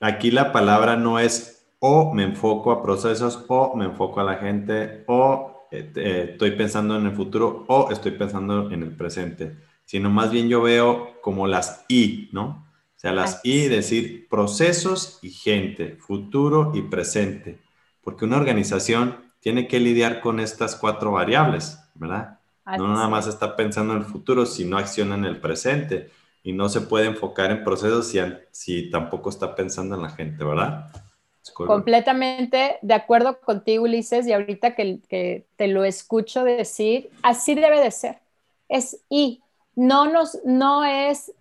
aquí 0.00 0.30
la 0.30 0.52
palabra 0.52 0.96
no 0.96 1.18
es 1.18 1.59
o 1.80 2.14
me 2.14 2.24
enfoco 2.24 2.70
a 2.70 2.82
procesos 2.82 3.44
o 3.48 3.74
me 3.74 3.86
enfoco 3.86 4.20
a 4.20 4.24
la 4.24 4.36
gente 4.36 5.04
o 5.06 5.66
eh, 5.70 5.90
eh, 5.96 6.28
estoy 6.32 6.52
pensando 6.52 6.96
en 6.96 7.06
el 7.06 7.12
futuro 7.16 7.64
o 7.68 7.90
estoy 7.90 8.12
pensando 8.12 8.70
en 8.70 8.82
el 8.82 8.96
presente, 8.96 9.56
sino 9.84 10.10
más 10.10 10.30
bien 10.30 10.48
yo 10.48 10.62
veo 10.62 11.20
como 11.22 11.46
las 11.46 11.84
I, 11.88 12.28
¿no? 12.32 12.66
O 12.96 13.00
sea, 13.00 13.12
las 13.12 13.40
I, 13.44 13.68
decir 13.68 14.28
procesos 14.28 15.18
y 15.22 15.30
gente, 15.30 15.96
futuro 15.96 16.72
y 16.74 16.82
presente, 16.82 17.60
porque 18.02 18.26
una 18.26 18.36
organización 18.36 19.16
tiene 19.40 19.66
que 19.66 19.80
lidiar 19.80 20.20
con 20.20 20.38
estas 20.38 20.76
cuatro 20.76 21.12
variables, 21.12 21.78
¿verdad? 21.94 22.40
No 22.66 22.88
nada 22.88 23.08
más 23.08 23.26
está 23.26 23.56
pensando 23.56 23.94
en 23.94 24.00
el 24.00 24.04
futuro, 24.04 24.44
sino 24.44 24.76
acciona 24.76 25.14
en 25.14 25.24
el 25.24 25.40
presente 25.40 26.10
y 26.42 26.52
no 26.52 26.68
se 26.68 26.82
puede 26.82 27.06
enfocar 27.06 27.50
en 27.50 27.64
procesos 27.64 28.06
si, 28.06 28.18
si 28.50 28.90
tampoco 28.90 29.30
está 29.30 29.54
pensando 29.54 29.96
en 29.96 30.02
la 30.02 30.10
gente, 30.10 30.44
¿verdad? 30.44 30.90
Completamente 31.54 32.78
de 32.82 32.94
acuerdo 32.94 33.40
contigo, 33.40 33.84
Ulises, 33.84 34.26
y 34.26 34.32
ahorita 34.32 34.74
que, 34.74 35.00
que, 35.08 35.46
te 35.56 35.68
lo 35.68 35.84
escucho 35.84 36.44
decir, 36.44 37.10
así 37.22 37.54
debe 37.54 37.80
de 37.80 37.90
ser. 37.90 38.18
Es 38.68 39.00
y 39.08 39.40
no 39.74 40.06
nos, 40.06 40.38
no 40.44 40.84
es 40.84 41.32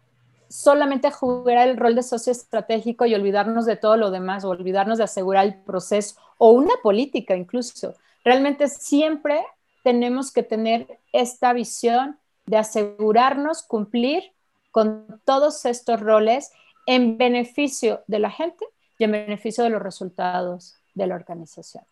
solamente 0.48 1.12
jugar 1.12 1.68
el 1.68 1.77
rol 1.77 1.96
de 1.96 2.03
socio 2.03 2.32
estratégico 2.32 3.06
y 3.06 3.13
olvidarnos 3.13 3.65
de 3.65 3.75
todo 3.75 3.98
lo 3.98 4.10
demás, 4.10 4.44
o 4.46 4.50
olvidarnos 4.50 4.98
de 4.98 5.03
asegurar 5.03 5.46
el 5.46 5.56
proceso, 5.56 6.15
o 6.38 6.51
una 6.51 6.74
política 6.82 7.36
incluso. 7.36 7.94
Realmente 8.24 8.68
siempre 8.68 9.41
tenemos 9.84 10.32
que 10.32 10.44
tener 10.44 11.00
esta 11.13 11.53
visión 11.53 12.18
de 12.46 12.58
asegurarnos 12.58 13.63
cumplir 13.63 14.32
con 14.72 15.22
todos 15.25 15.65
estos 15.65 16.00
roles 16.00 16.51
en 16.86 17.18
beneficio 17.18 18.01
de 18.08 18.20
la 18.20 18.32
gente 18.32 18.65
y 19.00 19.06
en 19.06 19.12
beneficio 19.12 19.63
de 19.63 19.72
los 19.72 19.82
resultados 19.82 20.75
de 20.94 21.08
la 21.08 21.15
organización. 21.15 21.84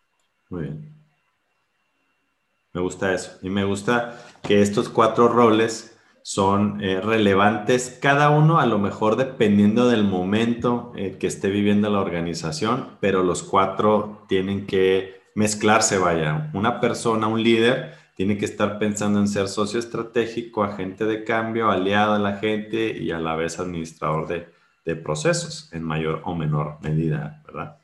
Muy 0.50 0.64
bien. 0.64 0.94
Me 2.74 2.82
gusta 2.82 3.14
eso. 3.14 3.40
Y 3.42 3.50
me 3.50 3.64
gusta 3.64 4.20
que 4.44 4.62
estos 4.62 4.90
cuatro 4.90 5.30
roles 5.30 5.98
son 6.22 6.84
eh, 6.84 7.00
relevantes, 7.00 7.98
cada 8.02 8.30
uno 8.30 8.60
a 8.60 8.66
lo 8.66 8.80
mejor 8.80 9.16
dependiendo 9.16 9.88
del 9.88 10.04
momento 10.04 10.92
eh, 10.98 11.18
que 11.18 11.28
esté 11.28 11.50
viviendo 11.50 11.90
la 11.90 12.02
organización, 12.02 12.98
pero 13.00 13.24
los 13.24 13.44
cuatro 13.44 14.26
tienen 14.28 14.68
que 14.68 15.22
mezclarse, 15.36 15.98
vaya. 15.98 16.52
Una 16.54 16.82
persona, 16.82 17.28
un 17.28 17.42
líder, 17.42 17.94
tiene 18.16 18.38
que 18.38 18.46
estar 18.46 18.78
pensando 18.78 19.20
en 19.20 19.30
ser 19.30 19.48
socio 19.48 19.80
estratégico, 19.80 20.64
agente 20.66 21.06
de 21.06 21.24
cambio, 21.24 21.72
aliado 21.72 22.14
a 22.16 22.20
la 22.20 22.36
gente 22.36 22.98
y 22.98 23.12
a 23.12 23.20
la 23.20 23.36
vez 23.36 23.60
administrador 23.60 24.28
de, 24.28 24.57
de 24.88 24.96
procesos 24.96 25.68
en 25.74 25.84
mayor 25.84 26.22
o 26.24 26.34
menor 26.34 26.78
medida, 26.82 27.44
¿verdad? 27.46 27.78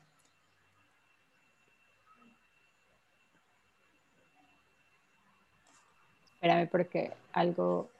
Espérame 6.32 6.66
porque 6.66 7.12
algo 7.34 7.90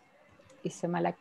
hice 0.63 0.89
mal 0.89 1.05
aquí. 1.05 1.21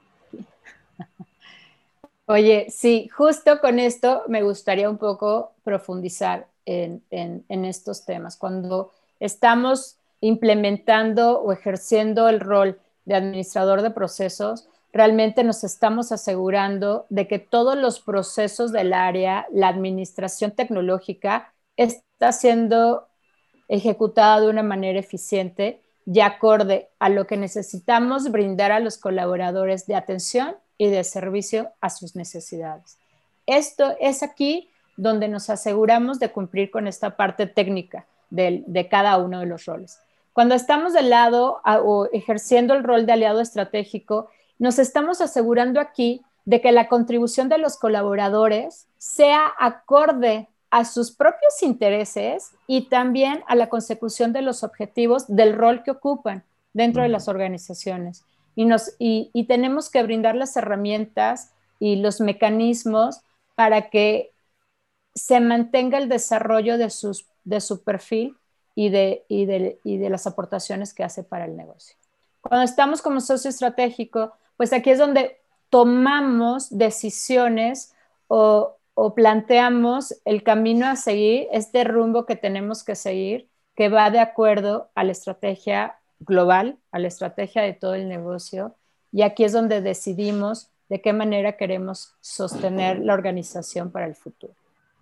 Oye, 2.26 2.68
sí, 2.70 3.10
justo 3.10 3.60
con 3.60 3.80
esto 3.80 4.24
me 4.30 4.44
gustaría 4.44 4.90
un 4.90 4.98
poco 4.98 5.52
profundizar 5.66 6.48
en, 6.66 7.04
en, 7.12 7.66
estos 7.66 8.06
temas. 8.06 8.38
Cuando 8.38 8.94
estamos 9.20 9.98
implementando 10.22 11.42
o 11.42 11.52
ejerciendo 11.52 12.30
el 12.30 12.40
rol 12.40 12.80
de 13.04 13.16
administrador 13.16 13.82
de 13.82 13.92
procesos, 13.92 14.70
realmente 14.94 15.44
nos 15.44 15.64
estamos 15.64 16.12
asegurando 16.12 17.08
de 17.10 17.28
que 17.28 17.40
todos 17.40 17.76
los 17.76 18.00
procesos 18.00 18.72
del 18.72 18.94
área, 18.94 19.48
la 19.52 19.68
administración 19.68 20.52
tecnológica, 20.52 21.52
está 21.76 22.32
siendo 22.32 23.08
ejecutada 23.68 24.42
de 24.42 24.50
una 24.50 24.62
manera 24.62 25.00
eficiente 25.00 25.82
y 26.06 26.20
acorde 26.20 26.90
a 27.00 27.10
lo 27.10 27.26
que 27.26 27.38
necesitamos 27.38 28.30
brindar 28.30 28.72
a 28.72 28.80
los 28.80 28.98
colaboradores 29.00 29.88
de 29.88 29.96
atención 29.96 30.56
y 30.78 30.90
de 30.90 31.04
servicio 31.04 31.72
a 31.82 31.90
sus 31.90 32.16
necesidades. 32.16 33.00
Esto 33.48 33.96
es 34.00 34.22
aquí 34.22 34.70
donde 34.96 35.28
nos 35.28 35.50
aseguramos 35.50 36.20
de 36.20 36.30
cumplir 36.30 36.70
con 36.70 36.88
esta 36.88 37.18
parte 37.18 37.48
técnica 37.48 38.06
de, 38.30 38.64
de 38.68 38.88
cada 38.90 39.18
uno 39.18 39.40
de 39.40 39.48
los 39.48 39.66
roles. 39.66 40.00
Cuando 40.34 40.54
estamos 40.56 40.94
del 40.94 41.10
lado 41.10 41.62
o 41.66 42.08
ejerciendo 42.12 42.74
el 42.74 42.84
rol 42.84 43.06
de 43.06 43.14
aliado 43.14 43.40
estratégico, 43.40 44.30
nos 44.64 44.80
estamos 44.80 45.20
asegurando 45.20 45.82
aquí 45.82 46.22
de 46.46 46.62
que 46.62 46.72
la 46.72 46.88
contribución 46.88 47.50
de 47.50 47.58
los 47.58 47.76
colaboradores 47.76 48.88
sea 48.98 49.52
acorde 49.60 50.48
a 50.70 50.86
sus 50.86 51.12
propios 51.12 51.62
intereses 51.62 52.52
y 52.66 52.88
también 52.88 53.44
a 53.48 53.56
la 53.58 53.68
consecución 53.68 54.32
de 54.32 54.42
los 54.42 54.64
objetivos 54.64 55.26
del 55.28 55.58
rol 55.58 55.84
que 55.84 55.92
ocupan 55.92 56.46
dentro 56.72 57.04
de 57.04 57.10
las 57.10 57.28
organizaciones. 57.28 58.24
Y, 58.56 58.64
nos, 58.64 58.96
y, 59.00 59.32
tenemos 59.50 59.90
que 59.90 60.02
brindar 60.02 60.36
las 60.36 60.56
herramientas 60.56 61.52
y 61.78 61.98
los 61.98 62.22
mecanismos 62.22 63.20
para 63.56 63.90
que 63.90 64.32
se 65.14 65.42
mantenga 65.42 65.98
el 65.98 66.08
desarrollo 66.08 66.78
de, 66.78 66.90
sus, 66.90 67.26
de 67.44 67.60
su 67.60 67.84
perfil 67.84 68.38
y 68.76 68.88
de, 68.88 69.26
y, 69.28 69.46
de, 69.46 69.82
y 69.84 69.98
de 69.98 70.10
las 70.10 70.26
aportaciones 70.26 70.94
que 70.94 71.04
hace 71.04 71.22
para 71.22 71.44
el 71.44 71.58
negocio. 71.58 71.98
Cuando 72.40 72.64
estamos 72.64 73.02
como 73.02 73.20
socio 73.20 73.50
estratégico, 73.50 74.32
pues 74.58 74.74
aquí 74.74 74.92
es 74.92 75.00
donde 75.00 75.40
tomamos 75.70 76.70
decisiones 76.78 77.94
o, 78.28 78.78
planteamos 79.16 80.14
el 80.24 80.44
camino 80.44 80.86
a 80.86 80.96
seguir, 80.96 81.48
este 81.52 81.84
rumbo 81.84 82.28
que 82.28 82.36
tenemos 82.36 82.84
que 82.84 82.96
seguir, 82.96 83.50
que 83.76 83.90
va 83.90 84.12
de 84.12 84.20
acuerdo 84.20 84.92
a 84.94 85.04
la 85.04 85.12
estrategia 85.12 85.98
global, 86.20 86.78
a 86.92 87.00
la 87.00 87.08
estrategia 87.08 87.64
de 87.64 87.74
todo 87.74 87.96
el 87.96 88.08
negocio. 88.08 88.76
Y 89.12 89.24
aquí 89.24 89.46
es 89.46 89.52
donde 89.52 89.82
decidimos 89.82 90.70
de 90.90 91.02
qué 91.02 91.12
manera 91.12 91.58
queremos 91.58 92.14
sostener 92.22 93.00
la 93.00 93.16
organización 93.16 93.92
para 93.92 94.06
el 94.06 94.14
futuro. 94.14 94.54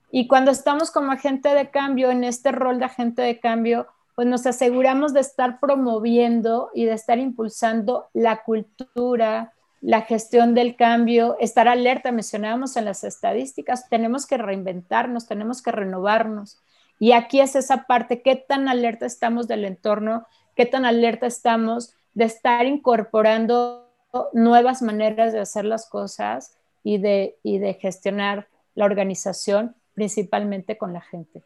Y 0.09 0.27
cuando 0.27 0.51
estamos 0.51 0.89
como 0.89 1.11
agente 1.11 1.49
de 1.49 1.69
cambio, 1.69 2.11
en 2.11 2.23
este 2.23 2.53
rol 2.53 2.79
de 2.79 2.85
agente 2.85 3.21
de 3.21 3.41
cambio, 3.41 3.87
pues 4.21 4.29
nos 4.29 4.45
aseguramos 4.45 5.15
de 5.15 5.19
estar 5.19 5.59
promoviendo 5.59 6.69
y 6.75 6.85
de 6.85 6.93
estar 6.93 7.17
impulsando 7.17 8.07
la 8.13 8.43
cultura, 8.43 9.51
la 9.79 10.01
gestión 10.01 10.53
del 10.53 10.75
cambio, 10.75 11.37
estar 11.39 11.67
alerta, 11.67 12.11
mencionábamos 12.11 12.77
en 12.77 12.85
las 12.85 13.03
estadísticas, 13.03 13.89
tenemos 13.89 14.27
que 14.27 14.37
reinventarnos, 14.37 15.27
tenemos 15.27 15.63
que 15.63 15.71
renovarnos. 15.71 16.61
Y 16.99 17.13
aquí 17.13 17.39
es 17.39 17.55
esa 17.55 17.87
parte, 17.87 18.21
qué 18.21 18.35
tan 18.35 18.67
alerta 18.67 19.07
estamos 19.07 19.47
del 19.47 19.65
entorno, 19.65 20.27
qué 20.55 20.67
tan 20.67 20.85
alerta 20.85 21.25
estamos 21.25 21.95
de 22.13 22.25
estar 22.25 22.67
incorporando 22.67 23.89
nuevas 24.33 24.83
maneras 24.83 25.33
de 25.33 25.39
hacer 25.39 25.65
las 25.65 25.89
cosas 25.89 26.55
y 26.83 26.99
de, 26.99 27.39
y 27.41 27.57
de 27.57 27.73
gestionar 27.73 28.49
la 28.75 28.85
organización, 28.85 29.75
principalmente 29.95 30.77
con 30.77 30.93
la 30.93 31.01
gente. 31.01 31.41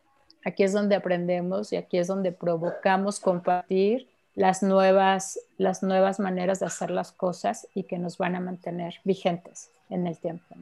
Aquí 0.45 0.63
es 0.63 0.73
donde 0.73 0.95
aprendemos 0.95 1.73
y 1.73 1.75
aquí 1.75 1.97
es 1.97 2.05
donde 2.05 2.31
provocamos 2.31 3.19
compartir 3.19 4.07
las 4.35 4.61
nuevas, 4.61 5.39
las 5.57 5.81
nuevas 5.81 6.19
maneras 6.19 6.59
de 6.59 6.67
hacer 6.67 6.91
las 6.91 7.11
cosas 7.11 7.67
y 7.73 7.83
que 7.83 7.97
nos 7.97 8.19
van 8.19 8.35
a 8.35 8.39
mantener 8.39 8.93
vigentes 9.03 9.71
en 9.89 10.05
el 10.05 10.17
tiempo. 10.17 10.55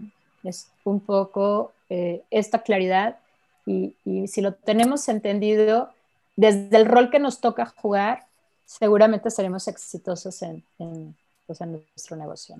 Es 0.44 0.70
un 0.86 1.02
poco 1.02 1.74
eh, 1.90 2.22
esta 2.32 2.63
claridad 2.63 3.18
y, 3.66 3.94
si 4.28 4.42
lo 4.42 4.54
tenemos 4.54 5.10
entendido 5.10 5.90
desde 6.38 6.78
el 6.78 6.86
rol 6.86 7.10
que 7.10 7.20
nos 7.20 7.42
toca 7.42 7.66
jugar, 7.66 8.25
seguramente 8.66 9.30
seremos 9.32 9.68
exitosos 9.68 10.42
en, 10.44 10.63
en, 10.80 11.13
pues, 11.46 11.60
nuestro 11.60 12.16
negocio. 12.16 12.56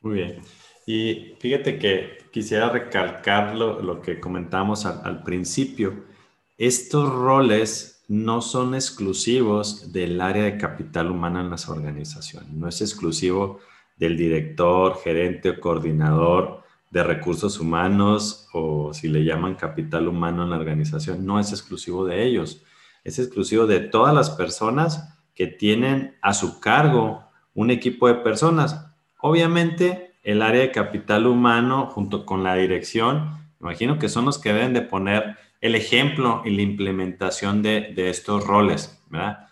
Muy 0.00 0.14
bien. 0.14 0.42
Y 0.84 1.36
fíjate 1.38 1.78
que 1.78 2.18
quisiera 2.32 2.70
recalcar 2.70 3.54
lo, 3.54 3.80
lo 3.80 4.02
que 4.02 4.18
comentamos 4.18 4.84
al, 4.84 5.00
al 5.04 5.22
principio. 5.22 6.12
Estos 6.56 7.12
roles 7.12 8.04
no 8.06 8.40
son 8.40 8.76
exclusivos 8.76 9.92
del 9.92 10.20
área 10.20 10.44
de 10.44 10.56
capital 10.56 11.10
humano 11.10 11.40
en 11.40 11.50
las 11.50 11.68
organizaciones. 11.68 12.50
No 12.52 12.68
es 12.68 12.80
exclusivo 12.80 13.58
del 13.96 14.16
director, 14.16 14.96
gerente 15.02 15.50
o 15.50 15.60
coordinador 15.60 16.62
de 16.90 17.02
recursos 17.02 17.58
humanos 17.58 18.48
o 18.52 18.94
si 18.94 19.08
le 19.08 19.24
llaman 19.24 19.56
capital 19.56 20.06
humano 20.06 20.44
en 20.44 20.50
la 20.50 20.56
organización. 20.56 21.26
No 21.26 21.40
es 21.40 21.50
exclusivo 21.50 22.04
de 22.04 22.24
ellos. 22.24 22.62
Es 23.02 23.18
exclusivo 23.18 23.66
de 23.66 23.80
todas 23.80 24.14
las 24.14 24.30
personas 24.30 25.18
que 25.34 25.48
tienen 25.48 26.16
a 26.22 26.34
su 26.34 26.60
cargo 26.60 27.24
un 27.52 27.72
equipo 27.72 28.06
de 28.06 28.14
personas. 28.14 28.94
Obviamente, 29.20 30.14
el 30.22 30.40
área 30.40 30.60
de 30.60 30.70
capital 30.70 31.26
humano 31.26 31.86
junto 31.86 32.24
con 32.24 32.44
la 32.44 32.54
dirección, 32.54 33.50
imagino 33.60 33.98
que 33.98 34.08
son 34.08 34.24
los 34.24 34.38
que 34.38 34.52
deben 34.52 34.72
de 34.72 34.82
poner 34.82 35.36
el 35.64 35.74
ejemplo 35.76 36.42
y 36.44 36.50
la 36.50 36.60
implementación 36.60 37.62
de, 37.62 37.94
de 37.94 38.10
estos 38.10 38.46
roles, 38.46 39.02
¿verdad? 39.08 39.48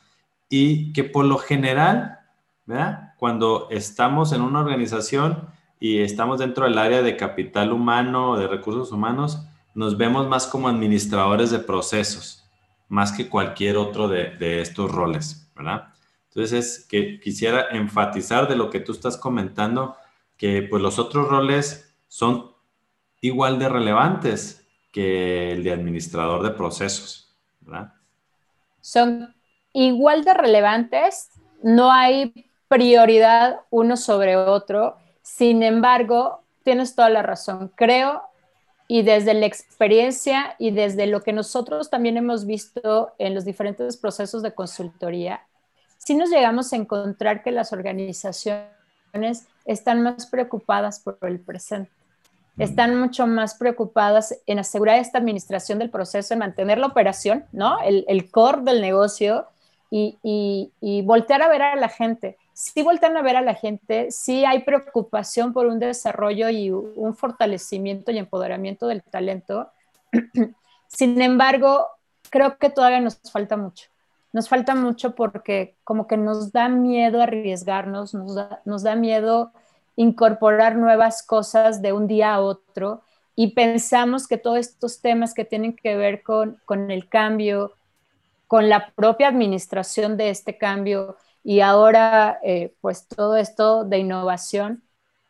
Y 0.51 0.93
que 0.93 1.05
por 1.05 1.25
lo 1.25 1.39
general, 1.39 2.19
¿verdad? 2.67 3.15
Cuando 3.17 3.69
estamos 3.71 4.35
en 4.35 4.43
una 4.43 4.61
organización 4.61 5.49
y 5.81 6.01
estamos 6.01 6.39
dentro 6.39 6.67
del 6.67 6.77
área 6.77 7.01
de 7.01 7.17
capital 7.17 7.73
humano, 7.73 8.37
de 8.37 8.47
recursos 8.47 8.93
humanos, 8.93 9.49
nos 9.75 9.97
vemos 9.97 10.29
más 10.29 10.47
como 10.47 10.69
administradores 10.69 11.51
de 11.51 11.61
procesos, 11.61 12.47
más 12.91 13.11
que 13.11 13.31
cualquier 13.31 13.79
otro 13.79 14.07
de, 14.07 14.37
de 14.37 14.61
estos 14.61 14.93
roles, 14.93 15.51
¿verdad? 15.57 15.95
Entonces, 16.29 16.87
que 16.91 17.21
quisiera 17.21 17.69
enfatizar 17.71 18.49
de 18.49 18.57
lo 18.57 18.69
que 18.69 18.81
tú 18.81 18.93
estás 18.93 19.17
comentando, 19.17 19.97
que 20.37 20.61
pues 20.61 20.83
los 20.83 20.99
otros 20.99 21.27
roles 21.27 21.97
son 22.07 22.53
igual 23.23 23.59
de 23.59 23.71
relevantes 23.71 24.62
que 24.93 25.53
el 25.53 25.65
de 25.65 25.73
administrador 25.73 26.43
de 26.43 26.51
procesos, 26.51 27.35
¿verdad? 27.61 27.95
Son 28.81 29.35
igual 29.73 30.25
de 30.25 30.35
relevantes, 30.35 31.31
no 31.63 31.91
hay 31.91 32.47
prioridad 32.69 33.61
uno 33.71 33.97
sobre 33.97 34.37
otro, 34.37 34.97
sin 35.23 35.63
embargo, 35.63 36.43
tienes 36.63 36.95
toda 36.95 37.09
la 37.09 37.23
razón, 37.23 37.73
creo, 37.75 38.23
y 38.89 39.03
desde 39.03 39.33
la 39.35 39.47
experiencia 39.47 40.55
y 40.59 40.71
desde 40.71 41.07
lo 41.07 41.23
que 41.23 41.33
nosotros 41.33 41.89
también 41.89 42.19
hemos 42.19 42.45
visto 42.45 43.13
en 43.19 43.35
los 43.35 43.45
diferentes 43.45 43.97
procesos 43.97 44.43
de 44.43 44.55
consultoría, 44.55 45.47
sí 45.97 46.15
nos 46.15 46.31
llegamos 46.31 46.73
a 46.73 46.77
encontrar 46.77 47.43
que 47.43 47.53
las 47.53 47.73
organizaciones 47.73 49.47
están 49.65 50.03
más 50.03 50.27
preocupadas 50.27 51.01
por 51.01 51.17
el 51.23 51.41
presente. 51.41 51.91
Están 52.59 52.99
mucho 52.99 53.27
más 53.27 53.55
preocupadas 53.55 54.39
en 54.47 54.59
asegurar 54.59 54.99
esta 54.99 55.19
administración 55.19 55.79
del 55.79 55.91
proceso, 55.91 56.35
en 56.35 56.41
mantener 56.41 56.79
la 56.79 56.87
operación, 56.87 57.47
¿no? 57.53 57.79
El, 57.83 58.31
core 58.31 58.63
del 58.63 58.81
negocio 58.81 59.47
y, 59.91 60.19
y, 60.23 61.03
voltear 61.03 61.43
a 61.43 61.49
ver 61.49 61.63
a 61.63 61.77
la 61.77 61.89
gente. 61.89 62.37
Sí 62.53 62.83
voltean 62.83 63.17
a 63.17 63.23
ver 63.23 63.37
a 63.37 63.41
la 63.41 63.55
gente, 63.55 64.11
sí 64.11 64.45
hay 64.45 64.61
preocupación 64.65 65.55
por 65.55 65.67
un 65.67 65.79
desarrollo 65.79 66.51
y 66.51 66.71
un 66.71 67.15
fortalecimiento 67.17 68.13
y 68.13 68.19
empoderamiento 68.19 68.87
del 68.87 69.03
talento. 69.03 69.71
Sin 70.89 71.21
embargo, 71.23 71.87
creo 72.29 72.59
que 72.59 72.69
todavía 72.69 73.01
nos 73.01 73.19
falta 73.31 73.57
mucho 73.57 73.93
nos 74.33 74.49
falta 74.49 74.75
mucho 74.75 75.15
porque 75.15 75.77
como 75.85 76.07
que 76.07 76.17
nos 76.17 76.53
da 76.53 76.69
miedo 76.69 77.21
arriesgarnos, 77.21 78.15
nos 78.15 78.83
da 78.83 78.95
miedo 78.97 79.53
incorporar 79.97 80.77
nuevas 80.77 81.23
cosas 81.23 81.83
de 81.83 81.93
un 81.93 82.07
día 82.07 82.35
a 82.35 82.41
otro 82.41 83.03
y 83.35 83.55
pensamos 83.55 84.27
que 84.27 84.39
todos 84.39 84.59
estos 84.59 85.01
temas 85.01 85.35
que 85.35 85.45
tienen 85.45 85.75
que 85.75 85.97
ver 85.97 86.23
con, 86.23 86.61
con 86.65 86.91
el 86.91 87.09
cambio, 87.09 87.73
con 88.47 88.69
la 88.69 88.93
propia 88.95 89.29
administración 89.29 90.17
de 90.17 90.31
este 90.31 90.59
cambio 90.59 91.17
y 91.45 91.61
ahora 91.61 92.39
eh, 92.43 92.75
pues 92.81 93.09
todo 93.09 93.37
esto 93.37 93.85
de 93.85 93.99
innovación, 93.99 94.83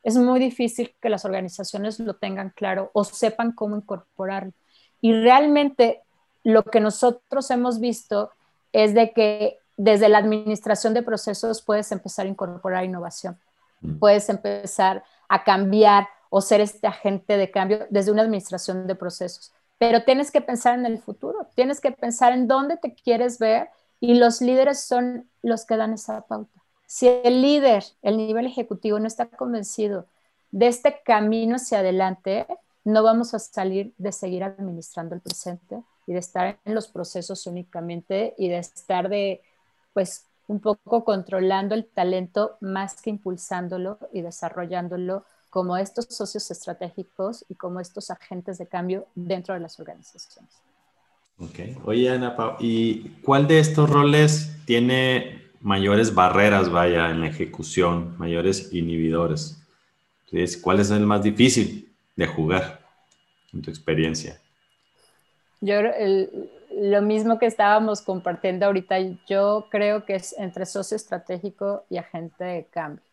es 0.02 0.16
muy 0.16 0.40
difícil 0.40 0.94
que 1.00 1.08
las 1.08 1.24
organizaciones 1.24 2.00
lo 2.00 2.14
tengan 2.14 2.50
claro 2.50 2.90
o 2.92 3.04
sepan 3.04 3.52
cómo 3.52 3.76
incorporarlo. 3.76 4.52
Y 5.00 5.12
realmente 5.12 6.00
lo 6.42 6.64
que 6.64 6.80
nosotros 6.80 7.50
hemos 7.50 7.78
visto 7.78 8.30
es 8.72 8.94
de 8.94 9.12
que 9.12 9.58
desde 9.76 10.08
la 10.08 10.18
administración 10.18 10.92
de 10.94 11.02
procesos 11.02 11.62
puedes 11.62 11.92
empezar 11.92 12.26
a 12.26 12.30
incorporar 12.30 12.84
innovación. 12.84 13.38
Puedes 13.98 14.28
empezar 14.28 15.04
a 15.28 15.44
cambiar 15.44 16.08
o 16.30 16.40
ser 16.40 16.60
este 16.60 16.86
agente 16.86 17.36
de 17.36 17.50
cambio 17.50 17.86
desde 17.90 18.10
una 18.10 18.22
administración 18.22 18.86
de 18.86 18.94
procesos. 18.94 19.52
Pero 19.78 20.04
tienes 20.04 20.30
que 20.30 20.40
pensar 20.40 20.78
en 20.78 20.86
el 20.86 20.98
futuro, 20.98 21.48
tienes 21.54 21.80
que 21.80 21.92
pensar 21.92 22.32
en 22.32 22.48
dónde 22.48 22.76
te 22.76 22.94
quieres 22.94 23.38
ver 23.38 23.68
y 24.00 24.14
los 24.14 24.40
líderes 24.40 24.84
son 24.84 25.28
los 25.42 25.66
que 25.66 25.76
dan 25.76 25.92
esa 25.92 26.22
pauta. 26.22 26.60
Si 26.86 27.08
el 27.08 27.42
líder, 27.42 27.84
el 28.02 28.16
nivel 28.16 28.46
ejecutivo, 28.46 28.98
no 28.98 29.06
está 29.06 29.26
convencido 29.26 30.06
de 30.50 30.68
este 30.68 31.00
camino 31.04 31.56
hacia 31.56 31.78
adelante, 31.78 32.46
no 32.84 33.02
vamos 33.02 33.32
a 33.34 33.38
salir 33.38 33.94
de 33.96 34.12
seguir 34.12 34.44
administrando 34.44 35.14
el 35.14 35.20
presente, 35.20 35.82
y 36.06 36.12
de 36.12 36.18
estar 36.18 36.58
en 36.64 36.74
los 36.74 36.88
procesos 36.88 37.46
únicamente 37.46 38.34
y 38.36 38.48
de 38.48 38.58
estar 38.58 39.08
de, 39.08 39.42
pues, 39.92 40.26
un 40.46 40.60
poco 40.60 41.04
controlando 41.04 41.74
el 41.74 41.86
talento 41.86 42.56
más 42.60 43.00
que 43.00 43.10
impulsándolo 43.10 43.98
y 44.12 44.22
desarrollándolo 44.22 45.24
como 45.50 45.76
estos 45.76 46.06
socios 46.06 46.50
estratégicos 46.50 47.44
y 47.48 47.54
como 47.54 47.80
estos 47.80 48.10
agentes 48.10 48.58
de 48.58 48.66
cambio 48.66 49.06
dentro 49.14 49.54
de 49.54 49.60
las 49.60 49.78
organizaciones. 49.78 50.50
Ok. 51.38 51.84
Oye, 51.84 52.10
Ana, 52.10 52.36
¿y 52.58 53.10
cuál 53.22 53.46
de 53.46 53.58
estos 53.58 53.90
roles 53.90 54.56
tiene 54.64 55.50
mayores 55.60 56.14
barreras, 56.14 56.70
vaya, 56.70 57.10
en 57.10 57.20
la 57.20 57.28
ejecución, 57.28 58.16
mayores 58.18 58.72
inhibidores? 58.72 59.62
Entonces, 60.24 60.56
¿cuál 60.56 60.80
es 60.80 60.90
el 60.90 61.04
más 61.04 61.22
difícil 61.22 61.92
de 62.16 62.26
jugar 62.26 62.80
en 63.52 63.60
tu 63.60 63.70
experiencia? 63.70 64.40
Yo, 65.60 65.74
lo 66.74 67.02
mismo 67.02 67.38
que 67.38 67.46
estábamos 67.46 68.02
compartiendo 68.02 68.66
ahorita, 68.66 68.98
yo 69.26 69.66
creo 69.70 70.04
que 70.04 70.16
es 70.16 70.34
entre 70.38 70.66
socio 70.66 70.96
estratégico 70.96 71.84
y 71.88 71.98
agente 71.98 72.44
de 72.44 72.64
cambio. 72.66 73.04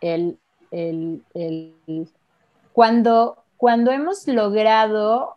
El, 0.00 0.38
cuando, 2.72 3.44
cuando 3.56 3.90
hemos 3.92 4.26
logrado 4.26 5.36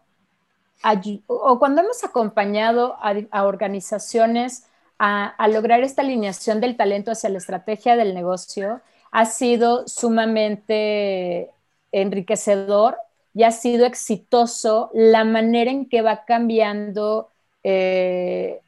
o 1.27 1.59
cuando 1.59 1.81
hemos 1.81 2.03
acompañado 2.03 2.95
a, 2.99 3.43
organizaciones 3.43 4.65
a, 4.97 5.27
a, 5.27 5.47
lograr 5.47 5.81
esta 5.81 6.01
alineación 6.01 6.61
del 6.61 6.77
talento 6.77 7.11
hacia 7.11 7.29
la 7.29 7.37
estrategia 7.37 7.95
del 7.95 8.13
negocio, 8.13 8.81
ha 9.11 9.25
sido 9.25 9.87
sumamente 9.87 11.51
enriquecedor 11.91 12.97
y 13.35 13.43
ha 13.43 13.51
sido 13.51 13.85
exitoso 13.85 14.89
la 14.93 15.25
manera 15.25 15.69
en 15.69 15.89
que 15.89 16.01
va 16.01 16.23
cambiando 16.23 17.29
eh, 17.63 18.61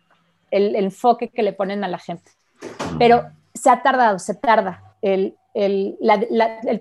el, 0.51 0.75
enfoque 0.75 1.29
que 1.29 1.41
le 1.41 1.53
ponen 1.53 1.85
a 1.85 1.87
la 1.87 1.97
gente. 1.97 2.29
Pero 2.99 3.23
se 3.53 3.69
ha 3.69 3.81
tardado, 3.81 4.19
se 4.19 4.35
tarda. 4.35 4.83
El, 5.01 5.37
el, 5.53 5.97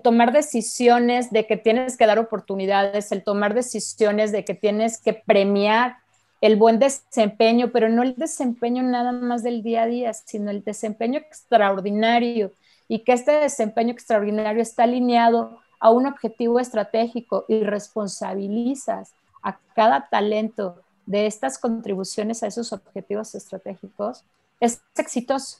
tomar 0.03 0.33
decisiones 0.33 1.31
de 1.31 1.47
que 1.47 1.55
tienes 1.55 1.95
que 1.95 2.05
dar 2.05 2.19
oportunidades, 2.19 3.11
el 3.13 3.23
tomar 3.23 3.53
decisiones 3.53 4.33
de 4.33 4.43
que 4.43 4.53
tienes 4.53 5.01
que 5.01 5.13
premiar 5.13 5.95
el 6.41 6.57
buen 6.57 6.79
desempeño, 6.79 7.71
pero 7.71 7.87
no 7.87 8.03
el 8.03 8.15
desempeño 8.15 8.83
nada 8.83 9.13
más 9.13 9.43
del 9.43 9.63
día 9.63 9.83
a 9.83 9.87
día, 9.87 10.13
sino 10.13 10.51
el 10.51 10.61
desempeño 10.63 11.19
extraordinario 11.19 12.51
y 12.89 12.99
que 12.99 13.13
este 13.13 13.31
desempeño 13.31 13.93
extraordinario 13.93 14.61
está 14.61 14.83
alineado 14.83 15.61
a 15.79 15.91
un 15.91 16.07
objetivo 16.07 16.59
estratégico 16.59 17.45
y 17.47 17.63
responsabilizas 17.63 19.13
a 19.43 19.59
cada 19.75 20.07
talento 20.09 20.81
de 21.05 21.25
estas 21.25 21.57
contribuciones 21.57 22.43
a 22.43 22.47
esos 22.47 22.73
objetivos 22.73 23.33
estratégicos, 23.35 24.23
es 24.59 24.81
exitoso. 24.97 25.59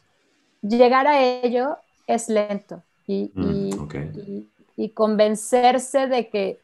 Llegar 0.61 1.07
a 1.07 1.23
ello 1.23 1.77
es 2.07 2.29
lento 2.29 2.83
y, 3.05 3.31
mm, 3.33 4.89
convencerse 4.93 6.07
de 6.07 6.29
que 6.29 6.59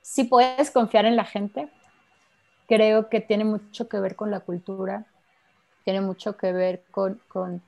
si 0.00 0.24
puedes 0.24 0.70
confiar 0.70 1.04
en 1.04 1.16
la 1.16 1.24
gente, 1.24 1.68
creo 2.66 3.08
que 3.08 3.20
tiene 3.20 3.44
mucho 3.44 3.88
que 3.88 4.00
ver 4.00 4.16
con 4.16 4.30
la 4.30 4.40
cultura, 4.40 5.06
tiene 5.84 6.00
mucho 6.00 6.36
que 6.36 6.52
ver 6.52 6.84
con, 6.90 7.62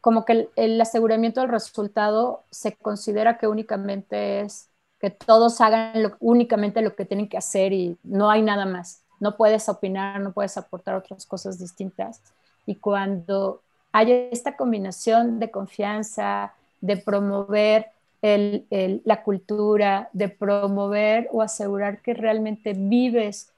como 0.00 0.24
que 0.24 0.48
el, 0.56 0.80
aseguramiento 0.80 1.40
del 1.40 1.50
resultado 1.50 2.44
se 2.50 2.74
considera 2.76 3.38
que 3.38 3.46
únicamente 3.46 4.40
es 4.40 4.68
que 4.98 5.10
todos 5.10 5.60
hagan 5.60 6.14
únicamente 6.20 6.82
lo 6.82 6.94
que 6.94 7.04
tienen 7.04 7.28
que 7.28 7.38
hacer 7.38 7.72
y 7.72 7.98
no 8.02 8.30
hay 8.30 8.42
nada 8.42 8.66
más. 8.66 9.02
No 9.18 9.36
puedes 9.36 9.68
opinar, 9.68 10.20
no 10.20 10.32
puedes 10.32 10.56
aportar 10.56 10.94
otras 10.94 11.26
cosas 11.26 11.58
distintas. 11.58 12.22
Y 12.66 12.76
cuando 12.76 13.62
hay 13.92 14.28
esta 14.30 14.56
combinación 14.56 15.38
de 15.38 15.50
confianza, 15.50 16.54
de 16.80 16.96
promover 16.96 17.86
la 18.22 19.22
cultura, 19.22 20.10
de 20.12 20.28
promover 20.28 21.28
o 21.32 21.40
asegurar 21.40 22.02
que 22.02 22.12
realmente 22.12 22.74
vives 22.74 23.50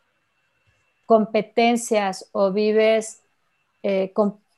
competencias 1.06 2.28
o 2.32 2.52
vives 2.52 3.20
eh, 3.82 4.12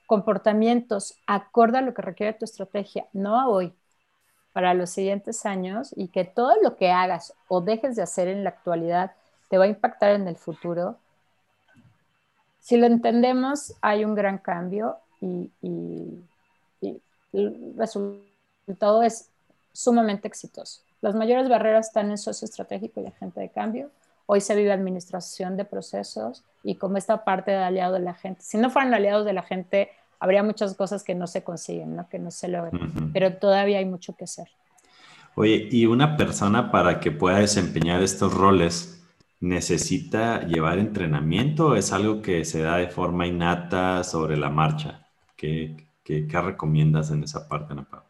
comportamientos 0.06 1.16
acorde 1.26 1.78
a 1.78 1.82
lo 1.82 1.94
que 1.94 2.02
requiere 2.02 2.32
tu 2.32 2.44
estrategia, 2.44 3.06
no 3.12 3.40
a 3.40 3.48
hoy, 3.48 3.72
para 4.52 4.74
los 4.74 4.90
siguientes 4.90 5.46
años 5.46 5.92
y 5.96 6.08
que 6.08 6.24
todo 6.24 6.54
lo 6.62 6.76
que 6.76 6.90
hagas 6.90 7.34
o 7.48 7.60
dejes 7.60 7.96
de 7.96 8.02
hacer 8.02 8.28
en 8.28 8.44
la 8.44 8.50
actualidad 8.50 9.12
te 9.48 9.58
va 9.58 9.64
a 9.64 9.68
impactar 9.68 10.12
en 10.12 10.28
el 10.28 10.36
futuro. 10.36 10.96
Si 12.60 12.76
lo 12.76 12.86
entendemos, 12.86 13.74
hay 13.80 14.04
un 14.04 14.14
gran 14.14 14.38
cambio 14.38 14.98
y, 15.20 15.50
el 17.32 17.74
resultado 17.76 19.02
es 19.02 19.28
sumamente 19.72 20.28
exitoso. 20.28 20.82
Las 21.00 21.16
mayores 21.16 21.48
barreras 21.48 21.88
están 21.88 22.10
en 22.10 22.18
socio 22.18 22.46
estratégico 22.46 23.00
y 23.00 23.06
agente 23.06 23.40
de 23.40 23.48
cambio 23.48 23.90
hoy 24.26 24.40
se 24.40 24.56
vive 24.56 24.72
administración 24.72 25.56
de 25.56 25.64
procesos 25.64 26.44
y 26.62 26.76
como 26.76 26.96
esta 26.96 27.24
parte 27.24 27.50
de 27.50 27.58
aliado 27.58 27.94
de 27.94 28.00
la 28.00 28.14
gente. 28.14 28.42
Si 28.42 28.56
no 28.58 28.70
fueran 28.70 28.94
aliados 28.94 29.24
de 29.24 29.32
la 29.32 29.42
gente, 29.42 29.90
habría 30.18 30.42
muchas 30.42 30.74
cosas 30.74 31.04
que 31.04 31.14
no 31.14 31.26
se 31.26 31.44
consiguen, 31.44 31.96
¿no? 31.96 32.08
que 32.08 32.18
no 32.18 32.30
se 32.30 32.48
logran, 32.48 33.10
pero 33.12 33.34
todavía 33.34 33.78
hay 33.78 33.84
mucho 33.84 34.14
que 34.14 34.24
hacer. 34.24 34.48
Oye, 35.36 35.68
y 35.70 35.86
una 35.86 36.16
persona 36.16 36.70
para 36.70 37.00
que 37.00 37.10
pueda 37.10 37.38
desempeñar 37.38 38.02
estos 38.02 38.32
roles, 38.32 39.04
¿necesita 39.40 40.46
llevar 40.46 40.78
entrenamiento 40.78 41.68
o 41.68 41.74
es 41.74 41.92
algo 41.92 42.22
que 42.22 42.44
se 42.44 42.62
da 42.62 42.76
de 42.76 42.88
forma 42.88 43.26
innata 43.26 44.04
sobre 44.04 44.36
la 44.36 44.48
marcha? 44.48 45.06
¿Qué, 45.36 45.88
qué, 46.04 46.26
recomiendas 46.40 47.10
en 47.10 47.24
esa 47.24 47.48
parte, 47.48 47.74
Napa? 47.74 48.04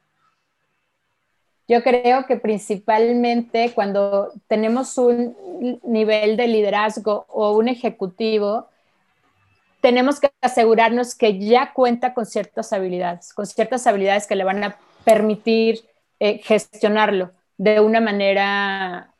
Yo 1.67 1.83
creo 1.83 2.27
que 2.27 2.37
principalmente 2.37 3.73
cuando 3.75 4.33
tenemos 4.49 4.99
un 4.99 5.37
nivel 5.83 6.37
de 6.37 6.47
liderazgo 6.47 7.25
o 7.29 7.53
un 7.53 7.69
ejecutivo, 7.69 8.69
tenemos 9.81 10.21
que 10.21 10.31
asegurarnos 10.41 11.15
que 11.15 11.39
ya 11.39 11.73
cuenta 11.73 12.15
con 12.15 12.27
ciertas 12.27 12.73
habilidades, 12.73 13.33
con 13.33 13.47
ciertas 13.47 13.87
habilidades 13.87 14.27
que 14.27 14.37
le 14.37 14.45
van 14.45 14.65
a 14.65 14.79
permitir 15.05 15.85
eh, 16.21 16.39
gestionarlo 16.43 17.31
de 17.57 17.81
una 17.81 18.01
manera 18.01 19.15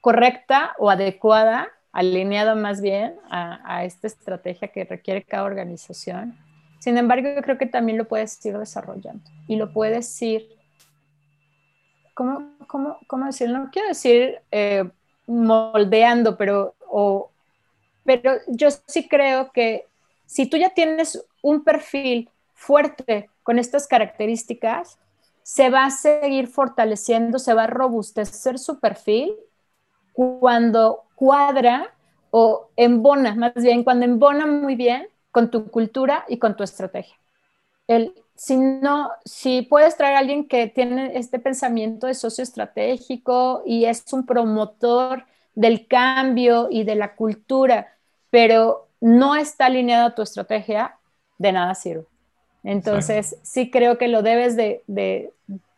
correcta 0.00 0.74
o 0.78 0.90
adecuada, 0.90 1.68
alineada 1.92 2.54
más 2.54 2.80
bien 2.80 3.16
a, 3.30 3.84
esta 3.84 4.06
estrategia 4.06 4.68
que 4.68 4.84
requiere 4.84 5.22
cada 5.22 5.44
organización. 5.44 6.38
Sin 6.80 6.96
embargo, 6.96 7.28
yo 7.36 7.42
creo 7.42 7.58
que 7.58 7.66
también 7.66 7.98
lo 7.98 8.08
puedes 8.08 8.44
ir 8.44 8.58
desarrollando 8.58 9.22
y 9.46 9.56
lo 9.56 9.72
puedes 9.72 10.20
ir, 10.22 10.48
¿cómo, 12.14 12.56
cómo, 12.66 12.98
cómo 13.06 13.26
decirlo? 13.26 13.58
No 13.58 13.70
quiero 13.70 13.88
decir 13.88 14.40
eh, 14.50 14.90
moldeando, 15.26 16.36
pero, 16.38 16.74
pero 18.04 18.32
yo 18.48 18.68
sí 18.86 19.06
creo 19.08 19.52
que 19.52 19.86
si 20.26 20.46
tú 20.46 20.56
ya 20.56 20.70
tienes 20.70 21.22
un 21.42 21.62
perfil 21.64 22.30
fuerte 22.54 23.28
con 23.42 23.58
estas 23.58 23.86
características, 23.86 24.98
se 25.42 25.68
va 25.68 25.84
a 25.84 25.90
seguir 25.90 26.48
fortaleciendo, 26.48 27.38
se 27.38 27.52
va 27.54 27.64
a 27.64 27.66
robustecer 27.66 28.58
su 28.58 28.80
perfil 28.80 29.34
cuando 30.12 31.04
cuadra 31.14 31.92
o 32.30 32.70
embona, 32.76 33.34
más 33.34 33.54
bien 33.54 33.84
cuando 33.84 34.06
embona 34.06 34.46
muy 34.46 34.76
bien 34.76 35.08
con 35.30 35.50
tu 35.50 35.70
cultura 35.70 36.24
y 36.28 36.38
con 36.38 36.56
tu 36.56 36.62
estrategia. 36.62 37.16
El, 37.86 38.14
si 38.34 38.56
no, 38.56 39.10
si 39.24 39.62
puedes 39.62 39.96
traer 39.96 40.16
a 40.16 40.18
alguien 40.20 40.48
que 40.48 40.66
tiene 40.68 41.18
este 41.18 41.38
pensamiento 41.38 42.06
de 42.06 42.14
socio 42.14 42.42
estratégico 42.42 43.62
y 43.66 43.84
es 43.84 44.04
un 44.12 44.24
promotor 44.24 45.24
del 45.54 45.86
cambio 45.86 46.68
y 46.70 46.84
de 46.84 46.94
la 46.94 47.14
cultura, 47.14 47.94
pero 48.30 48.88
no 49.00 49.34
está 49.34 49.66
alineado 49.66 50.06
a 50.06 50.14
tu 50.14 50.22
estrategia, 50.22 50.96
de 51.38 51.52
nada 51.52 51.74
sirve. 51.74 52.04
Entonces, 52.62 53.36
sí 53.42 53.70
creo 53.70 53.98
que 53.98 54.08
lo 54.08 54.22
debes 54.22 54.56
de, 54.56 54.82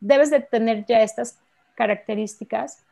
debes 0.00 0.30
de 0.30 0.40
tener 0.40 0.84
ya 0.86 1.02
estas 1.02 1.38
características. 1.74 2.84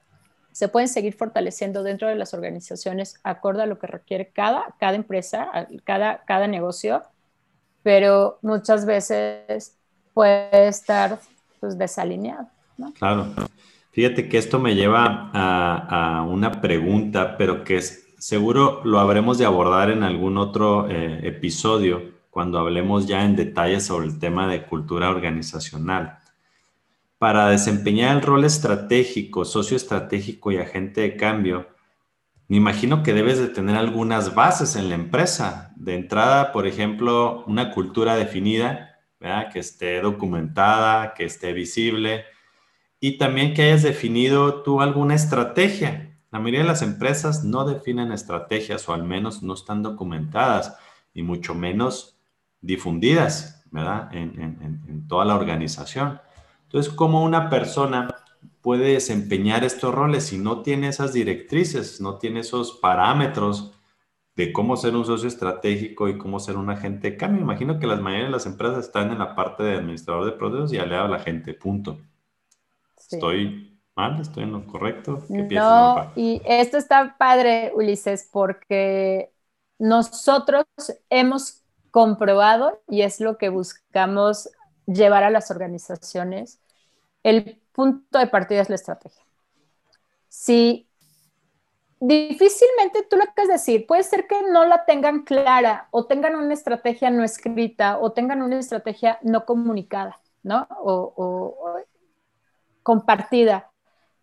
Se 0.52 0.68
pueden 0.68 0.88
seguir 0.88 1.14
fortaleciendo 1.14 1.82
dentro 1.82 2.08
de 2.08 2.16
las 2.16 2.34
organizaciones 2.34 3.20
acorde 3.22 3.62
a 3.62 3.66
lo 3.66 3.78
que 3.78 3.86
requiere 3.86 4.28
cada, 4.28 4.74
cada 4.78 4.94
empresa, 4.94 5.48
cada, 5.84 6.24
cada 6.24 6.46
negocio, 6.46 7.02
pero 7.82 8.38
muchas 8.42 8.84
veces 8.84 9.76
puede 10.12 10.68
estar 10.68 11.18
pues, 11.60 11.78
desalineado. 11.78 12.48
Claro. 12.98 13.28
Fíjate 13.92 14.28
que 14.28 14.38
esto 14.38 14.58
me 14.58 14.74
lleva 14.74 15.30
a, 15.32 16.22
una 16.22 16.60
pregunta, 16.60 17.36
pero 17.36 17.64
que 17.64 17.76
es, 17.76 18.06
seguro 18.18 18.82
lo 18.84 19.00
habremos 19.00 19.38
de 19.38 19.46
abordar 19.46 19.90
en 19.90 20.02
algún 20.02 20.38
otro 20.38 20.88
eh, 20.88 21.20
episodio 21.24 22.20
cuando 22.30 22.58
hablemos 22.58 23.06
ya 23.06 23.24
en 23.24 23.34
detalle 23.34 23.80
sobre 23.80 24.06
el 24.06 24.18
tema 24.18 24.46
de 24.46 24.64
cultura 24.64 25.10
organizacional. 25.10 26.19
Para 27.20 27.50
desempeñar 27.50 28.16
el 28.16 28.22
rol 28.22 28.46
estratégico, 28.46 29.44
socioestratégico 29.44 30.52
y 30.52 30.56
agente 30.56 31.02
de 31.02 31.16
cambio, 31.18 31.68
me 32.48 32.56
imagino 32.56 33.02
que 33.02 33.12
debes 33.12 33.38
de 33.38 33.48
tener 33.48 33.76
algunas 33.76 34.34
bases 34.34 34.74
en 34.74 34.88
la 34.88 34.94
empresa. 34.94 35.74
De 35.76 35.96
entrada, 35.96 36.50
por 36.50 36.66
ejemplo, 36.66 37.44
una 37.46 37.72
cultura 37.72 38.16
definida, 38.16 38.90
que 39.52 39.58
esté 39.58 40.00
documentada, 40.00 41.12
que 41.12 41.26
esté 41.26 41.52
visible 41.52 42.24
y 43.00 43.18
también 43.18 43.52
que 43.52 43.64
hayas 43.64 43.82
definido 43.82 44.62
tú 44.62 44.80
alguna 44.80 45.14
estrategia. 45.14 46.18
La 46.30 46.38
mayoría 46.38 46.60
de 46.60 46.68
las 46.68 46.80
empresas 46.80 47.44
no 47.44 47.66
definen 47.66 48.12
estrategias 48.12 48.88
o 48.88 48.94
al 48.94 49.04
menos 49.04 49.42
no 49.42 49.52
están 49.52 49.82
documentadas 49.82 50.78
y 51.12 51.22
mucho 51.22 51.54
menos 51.54 52.18
difundidas, 52.62 53.62
¿verdad? 53.70 54.08
En, 54.14 55.06
toda 55.06 55.26
la 55.26 55.34
organización. 55.34 56.18
Entonces, 56.70 56.92
¿cómo 56.92 57.24
una 57.24 57.50
persona 57.50 58.14
puede 58.60 58.92
desempeñar 58.92 59.64
estos 59.64 59.92
roles 59.92 60.26
si 60.26 60.38
no 60.38 60.62
tiene 60.62 60.86
esas 60.86 61.12
directrices, 61.12 62.00
no 62.00 62.18
tiene 62.18 62.40
esos 62.40 62.74
parámetros 62.74 63.72
de 64.36 64.52
cómo 64.52 64.76
ser 64.76 64.94
un 64.94 65.04
socio 65.04 65.26
estratégico 65.26 66.08
y 66.08 66.16
cómo 66.16 66.38
ser 66.38 66.56
un 66.56 66.70
agente 66.70 67.10
de 67.10 67.16
cambio? 67.16 67.42
Imagino 67.42 67.80
que 67.80 67.88
las 67.88 68.00
mayoría 68.00 68.26
de 68.26 68.30
las 68.30 68.46
empresas 68.46 68.84
están 68.84 69.10
en 69.10 69.18
la 69.18 69.34
parte 69.34 69.64
de 69.64 69.78
administrador 69.78 70.26
de 70.26 70.30
procesos 70.30 70.72
y 70.72 70.78
aliado 70.78 71.06
a 71.06 71.08
la 71.08 71.18
gente, 71.18 71.54
punto. 71.54 71.98
¿Estoy 72.96 73.76
mal? 73.96 74.20
¿Estoy 74.20 74.44
en 74.44 74.52
lo 74.52 74.64
correcto? 74.64 75.24
¿Qué 75.26 75.42
no, 75.52 76.12
y 76.14 76.40
esto 76.44 76.78
está 76.78 77.16
padre, 77.18 77.72
Ulises, 77.74 78.30
porque 78.32 79.32
nosotros 79.76 80.66
hemos 81.08 81.64
comprobado 81.90 82.80
y 82.88 83.02
es 83.02 83.18
lo 83.18 83.38
que 83.38 83.48
buscamos 83.48 84.48
llevar 84.92 85.24
a 85.24 85.30
las 85.30 85.50
organizaciones. 85.50 86.60
El 87.22 87.60
punto 87.72 88.18
de 88.18 88.26
partida 88.26 88.60
es 88.60 88.68
la 88.68 88.74
estrategia. 88.76 89.24
Si 90.28 90.88
difícilmente 92.00 93.02
tú 93.08 93.16
lo 93.16 93.24
que 93.34 93.46
decir, 93.46 93.86
puede 93.86 94.02
ser 94.02 94.26
que 94.26 94.42
no 94.50 94.64
la 94.64 94.84
tengan 94.84 95.24
clara 95.24 95.88
o 95.90 96.06
tengan 96.06 96.34
una 96.34 96.54
estrategia 96.54 97.10
no 97.10 97.22
escrita 97.24 97.98
o 97.98 98.12
tengan 98.12 98.42
una 98.42 98.58
estrategia 98.58 99.18
no 99.22 99.44
comunicada, 99.44 100.20
¿no? 100.42 100.66
O, 100.82 101.76
compartida 102.82 103.70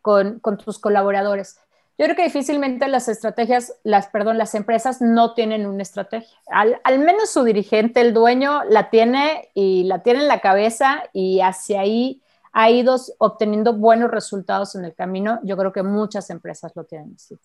con, 0.02 0.40
con 0.40 0.58
tus 0.58 0.80
colaboradores. 0.80 1.60
Yo 1.98 2.06
creo 2.06 2.16
que 2.16 2.24
difícilmente 2.26 2.88
las 2.88 3.08
estrategias, 3.08 3.74
las, 3.84 4.08
perdón, 4.08 4.38
las 4.38 4.54
empresas 4.54 5.02
no 5.02 5.34
tienen 5.34 5.66
una 5.66 5.82
estrategia. 5.82 6.38
Al, 6.46 7.00
menos 7.00 7.32
su 7.32 7.44
dirigente, 7.44 8.02
el 8.02 8.14
dueño, 8.14 8.64
la 8.66 8.92
tiene 8.92 9.50
y 9.56 9.84
la 9.86 10.04
tiene 10.04 10.22
en 10.22 10.28
la 10.28 10.40
cabeza 10.40 11.04
y 11.12 11.42
hacia 11.42 11.82
ahí 11.82 12.22
ha 12.54 12.70
ido 12.70 12.98
obteniendo 13.18 13.74
buenos 13.74 14.12
resultados 14.12 14.76
en 14.76 14.86
el 14.86 14.94
camino. 14.94 15.40
Yo 15.44 15.58
creo 15.58 15.74
que 15.74 15.82
muchas 15.82 16.30
empresas 16.30 16.72
lo 16.76 16.84
tienen 16.84 17.14
así. 17.16 17.36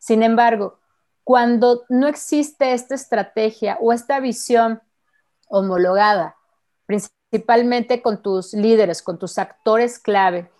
Sin 0.00 0.24
embargo, 0.24 0.80
cuando 1.22 1.84
no 1.88 2.08
existe 2.08 2.72
esta 2.72 2.96
estrategia 2.96 3.78
o 3.80 3.92
esta 3.92 4.18
visión 4.18 4.82
homologada, 5.48 6.34
principalmente 6.86 8.02
con 8.02 8.20
tus 8.20 8.52
líderes, 8.52 9.00
con 9.00 9.16
tus 9.16 9.38
actores 9.38 10.00
clave, 10.00 10.50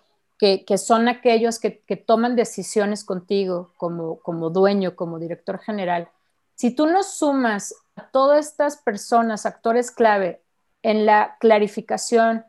que, 0.43 0.77
son 0.77 1.07
aquellos 1.07 1.61
que, 1.61 1.71
toman 2.05 2.35
decisiones 2.35 3.05
contigo 3.05 3.71
como, 3.77 4.19
como 4.19 4.51
dueño, 4.51 4.97
como 4.97 5.21
director 5.21 5.61
general, 5.61 6.09
si 6.57 6.75
tú 6.75 6.87
no 6.87 7.05
sumas 7.05 7.73
a 7.95 8.09
todas 8.09 8.49
estas 8.49 8.77
personas, 8.77 9.47
actores 9.47 9.93
clave, 9.93 10.43
en 10.83 11.07
la 11.07 11.37
clarificación 11.39 12.45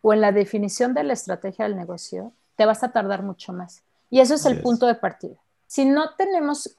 o 0.00 0.14
en 0.14 0.22
la 0.22 0.32
definición 0.32 0.94
de 0.94 1.04
la 1.04 1.12
estrategia 1.12 1.66
del 1.66 1.76
negocio, 1.76 2.32
te 2.56 2.64
vas 2.64 2.82
a 2.82 2.92
tardar 2.92 3.22
mucho 3.22 3.52
más. 3.52 3.82
Y 4.08 4.20
eso 4.20 4.34
es 4.34 4.46
el 4.46 4.62
punto 4.62 4.86
de 4.86 4.94
partida. 4.94 5.36
Si 5.66 5.84
no 5.84 6.14
tenemos 6.14 6.74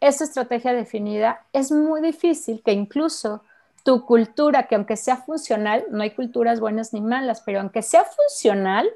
esa 0.00 0.22
estrategia 0.22 0.72
definida, 0.72 1.44
es 1.52 1.72
muy 1.72 2.00
difícil 2.00 2.62
que 2.64 2.70
incluso 2.70 3.42
tu 3.82 4.06
cultura, 4.06 4.68
que 4.68 4.76
aunque 4.76 4.96
sea 4.96 5.16
funcional, 5.16 5.84
no 5.90 6.04
hay 6.04 6.12
culturas 6.12 6.60
buenas 6.60 6.92
ni 6.92 7.00
malas, 7.00 7.42
pero 7.44 7.58
aunque 7.58 7.82
sea 7.82 8.04
funcional, 8.04 8.88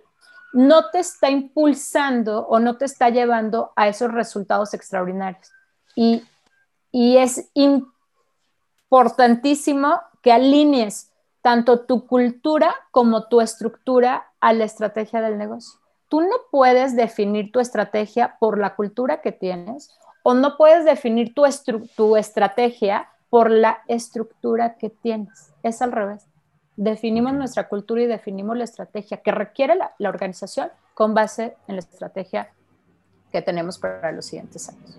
no 0.53 0.91
te 0.91 0.99
está 0.99 1.31
impulsando 1.31 2.47
o 2.47 2.59
no 2.59 2.77
te 2.77 2.85
está 2.85 3.09
llevando 3.11 3.73
a 3.77 3.87
esos 3.89 4.13
resultados 4.13 4.75
extraordinarios. 4.75 5.51
Y, 5.95 6.25
es 6.93 7.49
importantísimo 7.55 10.01
que 10.23 10.33
alinees 10.33 11.13
tanto 11.41 11.87
tu 11.87 12.05
cultura 12.07 12.75
como 12.91 13.29
tu 13.29 13.41
estructura 13.41 14.33
a 14.41 14.53
la 14.53 14.65
estrategia 14.65 15.21
del 15.21 15.39
negocio. 15.39 15.79
Tú 16.09 16.21
no 16.21 16.35
puedes 16.51 16.97
definir 16.97 17.53
tu 17.53 17.61
estrategia 17.61 18.37
por 18.41 18.59
la 18.59 18.75
cultura 18.75 19.21
que 19.21 19.31
tienes 19.31 19.97
o 20.25 20.35
no 20.35 20.57
puedes 20.57 20.85
definir 20.85 21.33
tu, 21.33 21.45
tu 21.97 22.17
estrategia 22.17 23.09
por 23.29 23.53
la 23.53 23.85
estructura 23.87 24.77
que 24.77 24.91
tienes. 24.91 25.53
Es 25.63 25.83
al 25.83 25.93
revés 25.93 26.27
definimos 26.81 27.35
nuestra 27.35 27.69
cultura 27.69 28.01
y 28.01 28.07
definimos 28.07 28.57
la 28.57 28.65
estrategia 28.65 29.19
que 29.19 29.31
requiere 29.33 29.75
la, 29.75 30.09
organización 30.09 30.71
con 30.95 31.13
base 31.13 31.55
en 31.69 31.77
la 31.77 31.81
estrategia 31.81 32.53
que 33.31 33.43
tenemos 33.43 33.79
para 33.79 34.13
los 34.13 34.25
siguientes 34.25 34.67
años. 34.71 34.99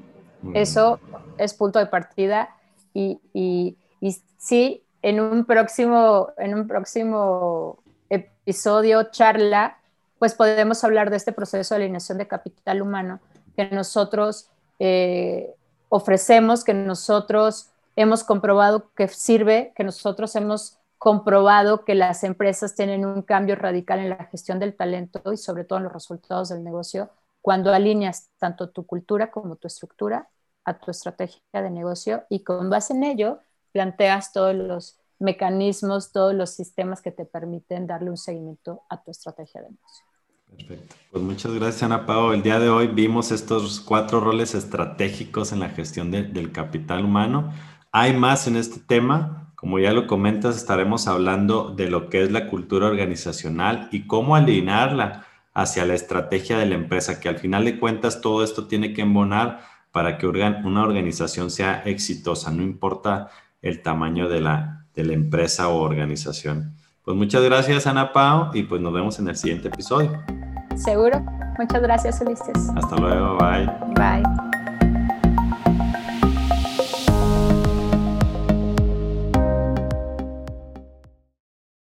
Eso 0.54 1.00
es 1.40 1.56
punto 1.56 1.80
de 1.80 1.88
partida 1.88 2.56
y, 2.94 3.20
y, 3.34 3.78
y, 4.00 4.16
sí, 4.38 4.84
en 5.02 5.20
un 5.20 5.46
próximo, 5.46 6.30
en 6.38 6.54
un 6.54 6.68
próximo 6.68 7.80
episodio, 8.10 9.10
charla, 9.10 9.80
pues 10.20 10.36
podemos 10.36 10.84
hablar 10.84 11.10
de 11.10 11.18
este 11.18 11.32
proceso 11.32 11.74
de 11.74 11.82
alineación 11.84 12.20
de 12.20 12.28
capital 12.28 12.84
humano 12.84 13.20
que 13.56 13.68
nosotros 13.72 14.52
eh, 14.78 15.56
ofrecemos, 15.90 16.64
que 16.64 16.76
nosotros 16.76 17.72
hemos 17.96 18.24
comprobado 18.24 18.92
que 18.96 19.08
sirve, 19.08 19.74
que 19.76 19.84
nosotros 19.84 20.36
hemos 20.36 20.78
comprobado 21.02 21.84
que 21.84 21.96
las 21.96 22.24
empresas 22.24 22.76
tienen 22.76 23.08
un 23.08 23.24
cambio 23.24 23.56
radical 23.56 23.98
en 24.02 24.10
la 24.10 24.26
gestión 24.26 24.60
del 24.60 24.76
talento 24.76 25.34
y 25.34 25.38
sobre 25.38 25.64
todo 25.64 25.80
en 25.80 25.86
los 25.86 25.94
resultados 25.94 26.50
del 26.50 26.64
negocio 26.64 27.10
cuando 27.42 27.74
alineas 27.74 28.30
tanto 28.38 28.70
tu 28.70 28.86
cultura 28.86 29.32
como 29.32 29.56
tu 29.56 29.66
estructura 29.66 30.30
a 30.64 30.78
tu 30.78 30.92
estrategia 30.92 31.42
de 31.54 31.72
negocio 31.72 32.26
y 32.30 32.44
con 32.44 32.70
base 32.70 32.94
en 32.94 33.04
ello 33.04 33.40
planteas 33.72 34.32
todos 34.32 34.54
los 34.54 35.00
mecanismos, 35.18 36.12
todos 36.12 36.36
los 36.36 36.52
sistemas 36.52 37.02
que 37.02 37.10
te 37.10 37.26
permiten 37.26 37.88
darle 37.88 38.12
un 38.12 38.18
seguimiento 38.18 38.84
a 38.88 39.02
tu 39.02 39.10
estrategia 39.10 39.62
de 39.62 39.70
negocio. 39.72 40.06
Perfecto. 40.56 40.96
Pues 41.12 41.24
muchas 41.24 41.52
gracias, 41.54 41.82
Ana 41.82 42.06
Pao. 42.06 42.32
El 42.32 42.44
día 42.44 42.60
de 42.60 42.70
hoy 42.70 42.86
vimos 42.86 43.32
estos 43.32 43.80
cuatro 43.80 44.20
roles 44.20 44.54
estratégicos 44.54 45.52
en 45.52 45.62
la 45.62 45.70
gestión 45.70 46.12
del 46.12 46.52
capital 46.52 47.06
humano. 47.06 47.52
Hay 47.92 48.14
más 48.16 48.46
en 48.46 48.56
este 48.56 48.80
tema. 48.80 49.51
Como 49.62 49.78
ya 49.78 49.94
lo 49.94 50.08
comentas, 50.08 50.58
estaremos 50.58 51.08
hablando 51.08 51.70
de 51.70 51.88
lo 51.88 52.10
que 52.10 52.24
es 52.24 52.32
la 52.32 52.48
cultura 52.48 52.88
organizacional 52.88 53.90
y 53.92 54.08
cómo 54.08 54.36
alinearla 54.36 55.28
hacia 55.54 55.86
la 55.86 55.94
estrategia 55.94 56.58
de 56.58 56.66
la 56.66 56.74
empresa, 56.74 57.20
que 57.20 57.30
al 57.30 57.38
final 57.38 57.66
de 57.66 57.78
cuentas 57.78 58.22
todo 58.22 58.44
esto 58.44 58.66
tiene 58.66 58.92
que 58.92 59.04
embonar 59.04 59.62
para 59.92 60.18
que 60.18 60.26
una 60.26 60.82
organización 60.82 61.52
sea 61.52 61.84
exitosa, 61.86 62.50
no 62.50 62.64
importa 62.64 63.30
el 63.62 63.84
tamaño 63.84 64.28
de 64.30 64.42
la, 64.42 64.88
de 64.96 65.04
la 65.04 65.14
empresa 65.14 65.68
o 65.68 65.84
organización. 65.84 66.74
Pues 67.06 67.16
muchas 67.16 67.44
gracias, 67.44 67.86
Ana 67.86 68.14
Pao, 68.14 68.50
y 68.56 68.64
pues 68.64 68.82
nos 68.82 68.94
vemos 68.94 69.20
en 69.20 69.28
el 69.28 69.36
siguiente 69.36 69.68
episodio. 69.68 70.24
Seguro. 70.76 71.24
Muchas 71.60 71.84
gracias, 71.84 72.20
Ulises. 72.20 72.70
Hasta 72.76 72.96
luego. 72.96 73.38
Bye. 73.38 73.70
Bye. 73.94 74.51